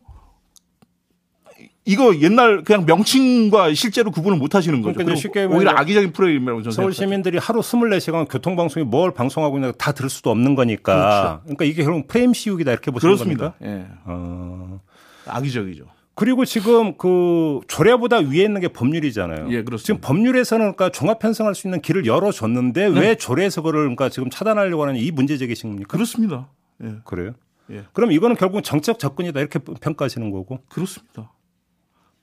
이거 1.85 2.19
옛날 2.19 2.63
그냥 2.63 2.87
명칭과 2.87 3.75
실제로 3.75 4.09
구분을 4.09 4.39
못 4.39 4.55
하시는 4.55 4.81
거죠. 4.81 4.95
그러니까 4.95 5.15
쉽게 5.15 5.43
오히려 5.43 5.71
악의적인 5.75 6.11
프로그램이라고 6.11 6.63
저는 6.63 6.71
서울 6.71 6.93
시민들이 6.93 7.37
하루 7.37 7.59
24시간 7.59 8.27
교통방송이 8.27 8.83
뭘 8.83 9.13
방송하고 9.13 9.57
있나 9.57 9.71
다 9.73 9.91
들을 9.91 10.09
수도 10.09 10.31
없는 10.31 10.55
거니까. 10.55 10.95
그렇죠. 10.95 11.41
그러니까 11.43 11.65
이게 11.65 11.83
결국 11.83 12.07
프레임 12.07 12.33
씌우기다 12.33 12.71
이렇게 12.71 12.89
보시는 12.89 13.13
그렇습니다. 13.13 13.51
겁니까? 13.51 13.79
예. 13.79 13.85
어. 14.05 14.79
악의적이죠. 15.27 15.96
그리고 16.17 16.45
지금 16.45 16.97
그 16.97 17.59
조례보다 17.67 18.17
위에 18.17 18.43
있는 18.43 18.59
게 18.59 18.69
법률이잖아요. 18.69 19.49
예, 19.51 19.61
그렇습니다. 19.61 19.77
지금 19.77 20.01
법률에서는 20.01 20.73
그러니까 20.73 20.89
종합 20.89 21.19
편성할 21.19 21.53
수 21.53 21.67
있는 21.67 21.79
길을 21.79 22.07
열어줬는데 22.07 22.89
네. 22.89 22.99
왜 22.99 23.15
조례에서 23.15 23.61
그걸 23.61 23.81
그러니까 23.81 24.09
지금 24.09 24.31
차단하려고 24.31 24.81
하는 24.81 24.95
이 24.95 25.11
문제 25.11 25.37
제기십니까? 25.37 25.87
그렇습니다. 25.87 26.49
예. 26.83 26.95
그래요? 27.05 27.33
예. 27.69 27.83
그럼 27.93 28.11
이거는 28.11 28.35
결국 28.35 28.63
정책 28.63 28.97
접근이다 28.97 29.39
이렇게 29.39 29.59
평가하시는 29.59 30.31
거고? 30.31 30.59
그렇습니다. 30.69 31.31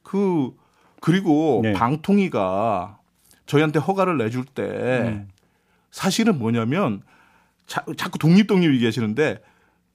그 0.02 0.50
그리고 1.00 1.61
네. 1.62 1.72
방통위가 1.72 2.98
저희한테 3.46 3.78
허가를 3.78 4.18
내줄 4.18 4.44
때 4.44 4.62
음. 4.64 5.28
사실은 5.92 6.40
뭐냐면 6.40 7.02
자, 7.68 7.85
자꾸 7.96 8.18
독립 8.18 8.48
독립 8.48 8.74
얘기하시는데 8.74 9.40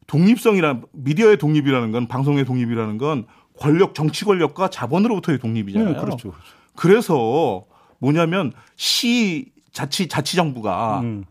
독립성이란 0.08 0.86
미디어의 0.94 1.38
독립이라는 1.38 1.92
건 1.92 2.08
방송의 2.08 2.46
독립이라는 2.46 2.98
건 2.98 3.26
권력 3.60 3.94
정치 3.94 4.26
권력과 4.26 4.70
자본으로부터의 4.70 5.40
독립이잖아요. 5.40 5.94
네, 5.94 6.00
그렇죠, 6.00 6.32
그렇죠. 6.32 6.38
그래서 6.76 7.66
뭐냐면 8.00 8.54
시 8.76 9.52
자치 9.72 10.08
자치 10.08 10.36
정부가 10.36 11.02
음. 11.02 11.26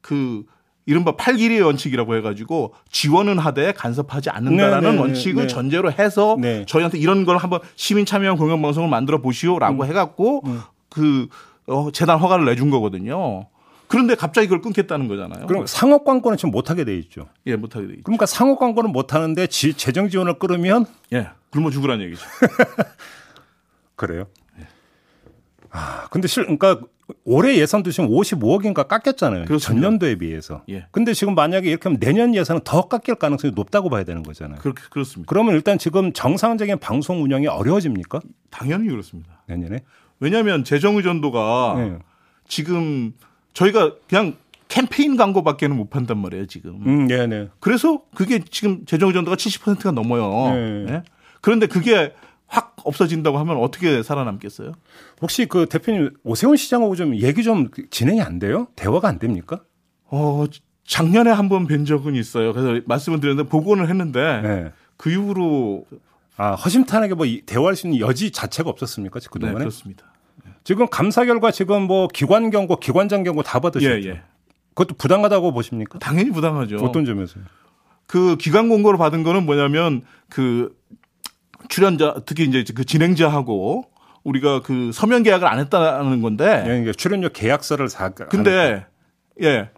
그 0.00 0.44
이른바 0.86 1.16
팔길이의 1.16 1.60
원칙이라고 1.62 2.16
해가지고 2.16 2.74
지원은 2.90 3.38
하되 3.38 3.72
간섭하지 3.72 4.30
않는다라는 4.30 4.80
네네, 4.80 4.92
네, 4.94 5.00
원칙을 5.00 5.42
네. 5.42 5.46
전제로 5.46 5.92
해서 5.92 6.36
네. 6.40 6.64
저희한테 6.66 6.98
이런 6.98 7.24
걸 7.24 7.36
한번 7.36 7.60
시민 7.76 8.04
참여형 8.04 8.36
공영방송을 8.36 8.88
만들어 8.88 9.20
보시오라고 9.20 9.84
음. 9.84 9.88
해갖고 9.88 10.42
음. 10.46 10.60
그 10.88 11.28
어, 11.66 11.90
재단 11.92 12.18
허가를 12.18 12.44
내준 12.44 12.70
거거든요. 12.70 13.46
그런데 13.92 14.14
갑자기 14.14 14.46
그걸 14.46 14.62
끊겠다는 14.62 15.06
거잖아요. 15.06 15.46
그럼 15.46 15.66
상업 15.66 16.04
광고는 16.04 16.38
지금 16.38 16.50
못하게 16.50 16.84
돼 16.84 16.96
있죠. 16.96 17.28
예, 17.46 17.56
못하게 17.56 17.86
돼 17.88 17.92
있죠. 17.92 18.02
그러니까 18.04 18.24
상업 18.24 18.58
광고는 18.58 18.90
못하는데 18.90 19.46
지, 19.48 19.74
재정 19.74 20.08
지원을 20.08 20.38
끌으면 20.38 20.86
예, 21.12 21.28
굶어 21.50 21.70
죽으라는 21.70 22.06
얘기죠. 22.06 22.24
그래요? 23.94 24.28
예. 24.58 24.66
아, 25.70 26.06
근데 26.10 26.26
실, 26.26 26.44
그러니까 26.44 26.80
올해 27.26 27.54
예산도 27.58 27.90
지금 27.90 28.08
55억인가 28.08 28.88
깎였잖아요. 28.88 29.44
그렇습니다. 29.44 29.82
전년도에 29.82 30.14
비해서. 30.14 30.62
예. 30.70 30.86
근데 30.90 31.12
지금 31.12 31.34
만약에 31.34 31.68
이렇게 31.68 31.90
하면 31.90 32.00
내년 32.00 32.34
예산은 32.34 32.62
더 32.64 32.88
깎일 32.88 33.16
가능성이 33.16 33.52
높다고 33.54 33.90
봐야 33.90 34.04
되는 34.04 34.22
거잖아요. 34.22 34.58
그, 34.62 34.72
그렇습니다. 34.72 35.28
그러면 35.28 35.54
일단 35.54 35.76
지금 35.76 36.14
정상적인 36.14 36.78
방송 36.78 37.22
운영이 37.22 37.46
어려워집니까? 37.46 38.20
당연히 38.50 38.88
그렇습니다. 38.88 39.42
내년에? 39.48 39.80
왜냐하면 40.18 40.64
재정 40.64 40.96
의존도가 40.96 41.74
네. 41.76 41.98
지금 42.48 43.12
저희가 43.52 43.94
그냥 44.08 44.36
캠페인 44.68 45.16
광고밖에는 45.16 45.76
못 45.76 45.90
판단 45.90 46.18
말이에요, 46.18 46.46
지금. 46.46 46.80
음, 46.86 47.06
네, 47.06 47.26
네. 47.26 47.48
그래서 47.60 48.02
그게 48.14 48.38
지금 48.50 48.84
재정 48.86 49.08
의존도가 49.08 49.36
70%가 49.36 49.90
넘어요. 49.90 50.54
네. 50.54 50.84
네? 50.90 51.02
그런데 51.42 51.66
그게 51.66 52.14
확 52.46 52.74
없어진다고 52.84 53.38
하면 53.38 53.56
어떻게 53.58 54.02
살아남겠어요? 54.02 54.72
혹시 55.20 55.46
그 55.46 55.66
대표님 55.66 56.10
오세훈 56.24 56.56
시장하고 56.56 56.96
좀 56.96 57.16
얘기 57.16 57.42
좀 57.42 57.68
진행이 57.90 58.20
안 58.22 58.38
돼요? 58.38 58.68
대화가 58.76 59.08
안 59.08 59.18
됩니까? 59.18 59.60
어, 60.06 60.44
작년에 60.86 61.30
한 61.30 61.48
번 61.48 61.66
뵌 61.66 61.84
적은 61.84 62.14
있어요. 62.14 62.52
그래서 62.52 62.80
말씀을 62.86 63.20
드렸는데 63.20 63.48
복원을 63.48 63.88
했는데 63.88 64.40
네. 64.42 64.72
그 64.96 65.10
이후로 65.10 65.86
아, 66.36 66.54
허심탄회하게 66.54 67.14
뭐 67.14 67.26
대화할 67.46 67.76
수 67.76 67.86
있는 67.86 68.00
여지 68.00 68.30
자체가 68.30 68.68
없었습니까? 68.70 69.20
그동안에? 69.30 69.54
네, 69.54 69.58
그렇습니다. 69.60 70.11
지금 70.64 70.86
감사 70.88 71.24
결과 71.24 71.50
지금 71.50 71.82
뭐 71.82 72.08
기관 72.08 72.50
경고, 72.50 72.76
기관장 72.76 73.24
경고 73.24 73.42
다 73.42 73.60
받으셨죠. 73.60 74.08
예, 74.08 74.10
예. 74.10 74.22
그것도 74.74 74.94
부당하다고 74.96 75.52
보십니까? 75.52 75.98
당연히 75.98 76.30
부당하죠. 76.30 76.76
어떤 76.76 77.04
점에서요? 77.04 77.44
그 78.06 78.36
기관 78.36 78.68
공고를 78.68 78.98
받은 78.98 79.22
거는 79.22 79.44
뭐냐면 79.44 80.02
그 80.28 80.74
출연자 81.68 82.16
특히 82.26 82.44
이제 82.44 82.64
그 82.74 82.84
진행자하고 82.84 83.84
우리가 84.24 84.62
그 84.62 84.90
서면 84.92 85.22
계약을 85.22 85.46
안 85.46 85.58
했다는 85.58 86.22
건데. 86.22 86.60
예, 86.62 86.68
그러니까 86.68 86.92
출연료 86.92 87.28
계약서를 87.30 87.88
사. 87.88 88.10
근데 88.10 88.86
예. 89.42 89.70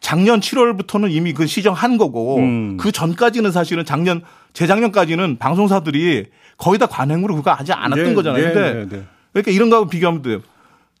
작년 0.00 0.40
7월부터는 0.40 1.10
이미 1.10 1.32
그 1.32 1.46
시정한 1.46 1.98
거고 1.98 2.36
음. 2.36 2.76
그 2.76 2.92
전까지는 2.92 3.50
사실은 3.50 3.84
작년 3.84 4.22
재작년까지는 4.52 5.38
방송사들이 5.38 6.26
거의 6.56 6.78
다 6.78 6.86
관행으로 6.86 7.34
그거 7.34 7.52
하지 7.52 7.72
않았던 7.72 8.04
네, 8.04 8.14
거잖아요. 8.14 8.46
네, 8.46 8.52
근데 8.52 8.72
네, 8.72 8.88
네. 8.88 9.04
그러니까 9.42 9.52
이런 9.52 9.70
거하고 9.70 9.88
비교하면 9.88 10.22
돼요. 10.22 10.40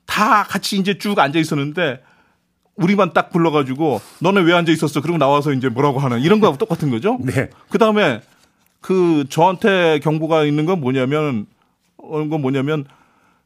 다 0.06 0.42
같이 0.44 0.78
이제 0.78 0.98
쭉 0.98 1.18
앉아 1.18 1.38
있었는데 1.38 2.02
우리만 2.76 3.12
딱 3.12 3.30
불러가지고 3.30 4.00
너네 4.20 4.40
왜 4.42 4.54
앉아 4.54 4.72
있었어? 4.72 5.00
그리고 5.00 5.18
나와서 5.18 5.52
이제 5.52 5.68
뭐라고 5.68 5.98
하는 5.98 6.20
이런 6.20 6.40
거하고 6.40 6.58
똑같은 6.58 6.90
거죠. 6.90 7.18
네. 7.24 7.50
그 7.68 7.78
다음에 7.78 8.20
그 8.80 9.24
저한테 9.28 9.98
경고가 10.00 10.44
있는 10.44 10.64
건 10.64 10.80
뭐냐면 10.80 11.46
어건 11.96 12.40
뭐냐면 12.40 12.84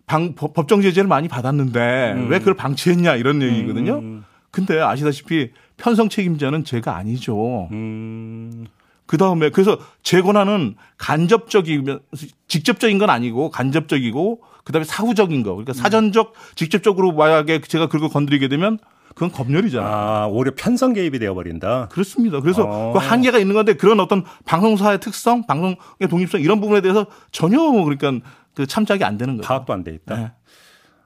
방, 0.06 0.34
법정 0.34 0.82
제재를 0.82 1.08
많이 1.08 1.28
받았는데 1.28 2.12
음. 2.16 2.28
왜 2.28 2.38
그걸 2.38 2.54
방치했냐 2.54 3.16
이런 3.16 3.40
얘기거든요. 3.40 3.98
음. 3.98 4.24
근데 4.50 4.78
아시다시피 4.78 5.50
편성 5.78 6.10
책임자는 6.10 6.64
제가 6.64 6.94
아니죠. 6.96 7.68
음. 7.72 8.66
그 9.12 9.18
다음에 9.18 9.50
그래서 9.50 9.76
제 10.02 10.22
권한은 10.22 10.76
간접적이면 10.96 12.00
직접적인 12.48 12.96
건 12.96 13.10
아니고 13.10 13.50
간접적이고 13.50 14.40
그 14.64 14.72
다음에 14.72 14.86
사후적인 14.86 15.42
거 15.42 15.50
그러니까 15.50 15.74
사전적 15.74 16.32
직접적으로 16.54 17.12
만약에 17.12 17.60
제가 17.60 17.88
그걸 17.88 18.08
건드리게 18.08 18.48
되면 18.48 18.78
그건 19.10 19.30
검열이잖아. 19.30 19.86
아, 19.86 20.28
오히려 20.30 20.52
편성 20.56 20.94
개입이 20.94 21.18
되어버린다. 21.18 21.88
그렇습니다. 21.88 22.40
그래서 22.40 22.64
어. 22.66 22.92
그 22.94 22.98
한계가 23.00 23.36
있는 23.38 23.52
건데 23.54 23.74
그런 23.74 24.00
어떤 24.00 24.24
방송사의 24.46 25.00
특성, 25.00 25.46
방송의 25.46 25.76
독립성 26.08 26.40
이런 26.40 26.62
부분에 26.62 26.80
대해서 26.80 27.04
전혀 27.32 27.58
그러니까 27.60 28.26
그 28.54 28.66
참작이 28.66 29.04
안 29.04 29.18
되는 29.18 29.36
거예요. 29.36 29.46
파악도 29.46 29.74
안 29.74 29.84
돼 29.84 29.92
있다. 29.92 30.16
네. 30.16 30.32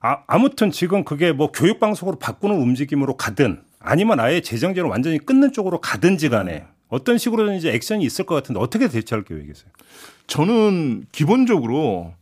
아, 0.01 0.19
아무튼 0.29 0.71
지금 0.71 1.03
그게 1.03 1.33
뭐 1.33 1.51
교육 1.51 1.81
방송으로 1.81 2.21
바꾸는 2.21 2.55
움직임으로 2.55 3.17
가든 3.17 3.63
아니면 3.81 4.21
아예 4.21 4.41
재정제를 4.41 4.89
완전히 4.89 5.19
끊는 5.19 5.53
쪽으로 5.53 5.81
가든지 5.81 6.29
간에 6.29 6.67
어떤 6.89 7.19
식으로든지 7.19 7.69
액션이 7.69 8.05
있을 8.05 8.25
것 8.25 8.35
같은데 8.35 8.61
어떻게 8.61 8.89
대처할 8.89 9.25
계획이세요? 9.25 9.71
저는 10.27 11.07
기본적으로 11.13 12.15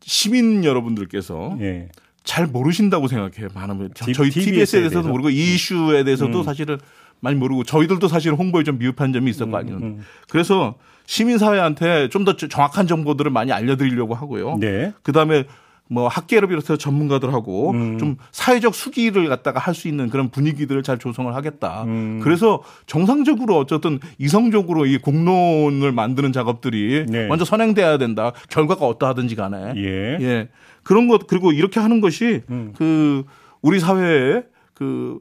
시민 0.00 0.64
여러분들께서 0.64 1.56
예. 1.60 1.88
잘 2.24 2.46
모르신다고 2.46 3.08
생각해요. 3.08 3.48
많은 3.54 3.90
저희 4.14 4.30
TBS에 4.30 4.80
대해서도 4.80 5.08
모르고 5.08 5.30
이 5.30 5.54
이슈에 5.54 6.04
대해서도 6.04 6.38
음. 6.38 6.44
사실은 6.44 6.78
많이 7.20 7.36
모르고 7.36 7.64
저희들도 7.64 8.08
사실 8.08 8.32
홍보에 8.32 8.64
좀 8.64 8.78
미흡한 8.78 9.12
점이 9.12 9.30
있었고 9.30 9.56
아니면 9.56 9.82
음, 9.82 9.86
음. 9.86 10.04
그래서 10.28 10.76
시민사회한테 11.06 12.08
좀 12.08 12.24
더 12.24 12.36
정확한 12.36 12.86
정보들을 12.86 13.30
많이 13.30 13.52
알려드리려고 13.52 14.14
하고요. 14.14 14.56
네. 14.58 14.92
그 15.02 15.12
다음에 15.12 15.44
뭐 15.92 16.08
학계를 16.08 16.48
비롯해서 16.48 16.76
전문가들하고 16.76 17.70
음. 17.72 17.98
좀 17.98 18.16
사회적 18.30 18.74
수기를 18.74 19.28
갖다가 19.28 19.60
할 19.60 19.72
수 19.72 19.88
있는 19.88 20.10
그런 20.10 20.28
분위기들을 20.28 20.82
잘 20.82 20.98
조성을 20.98 21.34
하겠다. 21.34 21.84
음. 21.84 22.20
그래서 22.22 22.62
정상적으로 22.86 23.56
어쨌든 23.56 23.98
이성적으로 24.18 24.84
이 24.84 24.98
공론을 24.98 25.92
만드는 25.92 26.32
작업들이 26.32 27.06
네. 27.08 27.26
먼저 27.26 27.46
선행돼야 27.46 27.96
된다. 27.96 28.32
결과가 28.50 28.86
어떠하든지 28.86 29.34
간에. 29.34 29.72
예. 29.76 30.18
예. 30.20 30.48
그런 30.82 31.08
것 31.08 31.26
그리고 31.26 31.52
이렇게 31.52 31.80
하는 31.80 32.02
것이 32.02 32.42
음. 32.50 32.74
그 32.76 33.24
우리 33.62 33.80
사회에 33.80 34.42
그 34.74 35.20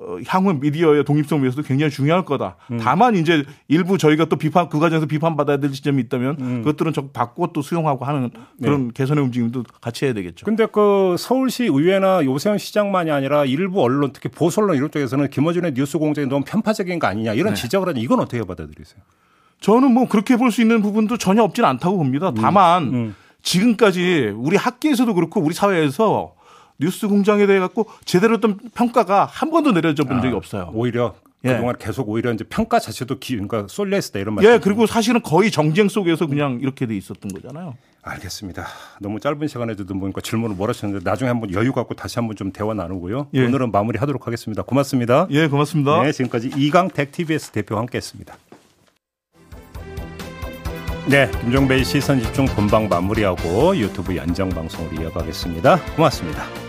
어, 0.00 0.18
향후 0.26 0.52
미디어의 0.54 1.04
독립성 1.04 1.40
위해서도 1.40 1.62
굉장히 1.66 1.90
중요할 1.90 2.24
거다. 2.24 2.56
음. 2.70 2.78
다만 2.80 3.16
이제 3.16 3.44
일부 3.66 3.98
저희가 3.98 4.26
또 4.26 4.36
비판 4.36 4.68
그 4.68 4.78
과정에서 4.78 5.06
비판받아야 5.06 5.56
될 5.56 5.72
지점이 5.72 6.00
있다면 6.02 6.36
음. 6.40 6.58
그것들은 6.62 6.92
좀 6.92 7.10
바꾸고 7.12 7.52
또 7.52 7.62
수용하고 7.62 8.04
하는 8.04 8.30
그런 8.62 8.88
네. 8.88 8.92
개선의 8.94 9.24
움직임도 9.24 9.64
같이 9.80 10.04
해야 10.04 10.14
되겠죠. 10.14 10.44
근데 10.46 10.66
그 10.66 11.16
서울시 11.18 11.64
의회나 11.64 12.24
요세현 12.24 12.58
시장만이 12.58 13.10
아니라 13.10 13.44
일부 13.44 13.82
언론 13.82 14.12
특히 14.12 14.28
보수 14.28 14.60
언론 14.60 14.76
이런 14.76 14.90
쪽에서는 14.90 15.30
김어준의 15.30 15.74
뉴스 15.74 15.98
공장이 15.98 16.28
너무 16.28 16.44
편파적인 16.46 16.98
거 16.98 17.06
아니냐 17.08 17.32
이런 17.34 17.54
네. 17.54 17.60
지적을 17.60 17.88
하니 17.88 18.00
이건 18.00 18.20
어떻게 18.20 18.42
받아들이세요? 18.44 19.00
저는 19.60 19.92
뭐 19.92 20.06
그렇게 20.06 20.36
볼 20.36 20.52
수 20.52 20.60
있는 20.62 20.80
부분도 20.82 21.16
전혀 21.18 21.42
없지는 21.42 21.68
않다고 21.68 21.96
봅니다. 21.96 22.32
다만 22.36 22.82
음. 22.84 22.94
음. 22.94 23.14
지금까지 23.42 24.32
우리 24.36 24.56
학계에서도 24.56 25.12
그렇고 25.14 25.40
우리 25.40 25.54
사회에서 25.54 26.34
뉴스 26.78 27.08
공장에 27.08 27.46
대해 27.46 27.58
갖고 27.58 27.86
제대로 28.04 28.34
어떤 28.36 28.58
평가가 28.74 29.26
한 29.26 29.50
번도 29.50 29.72
내려져 29.72 30.04
본 30.04 30.20
적이 30.20 30.34
아, 30.34 30.36
없어요. 30.36 30.70
오히려 30.72 31.14
예. 31.44 31.54
그동안 31.54 31.76
계속 31.78 32.08
오히려 32.08 32.32
이제 32.32 32.44
평가 32.48 32.78
자체도 32.78 33.18
기, 33.18 33.34
그러니까 33.34 33.66
쏠려 33.68 33.96
있었다 33.96 34.18
이런 34.18 34.34
말씀. 34.34 34.52
예, 34.52 34.58
그리고 34.58 34.86
사실은 34.86 35.22
거의 35.22 35.50
정쟁 35.50 35.88
속에서 35.88 36.26
그냥 36.26 36.58
이렇게 36.60 36.86
돼 36.86 36.96
있었던 36.96 37.30
거잖아요. 37.32 37.76
알겠습니다. 38.02 38.66
너무 39.00 39.20
짧은 39.20 39.46
시간에 39.48 39.74
듣다 39.74 39.94
보니까 39.94 40.20
질문을 40.20 40.56
몰아쳤는데 40.56 41.08
나중에 41.08 41.28
한번 41.28 41.52
여유 41.52 41.72
갖고 41.72 41.94
다시 41.94 42.18
한번 42.18 42.36
좀 42.36 42.52
대화 42.52 42.74
나누고요. 42.74 43.28
예. 43.34 43.46
오늘은 43.46 43.70
마무리하도록 43.70 44.26
하겠습니다. 44.26 44.62
고맙습니다. 44.62 45.26
예, 45.30 45.46
고맙습니다. 45.46 46.02
네, 46.02 46.12
지금까지 46.12 46.52
이강택 46.56 47.12
TBS 47.12 47.50
대표와 47.50 47.80
함께했습니다. 47.82 48.36
네, 51.08 51.30
김종배의 51.40 51.84
시선 51.84 52.20
집중 52.20 52.44
본방 52.46 52.88
마무리하고 52.88 53.76
유튜브 53.76 54.14
연장 54.14 54.48
방송으로 54.50 55.02
이어가겠습니다. 55.02 55.80
고맙습니다. 55.96 56.67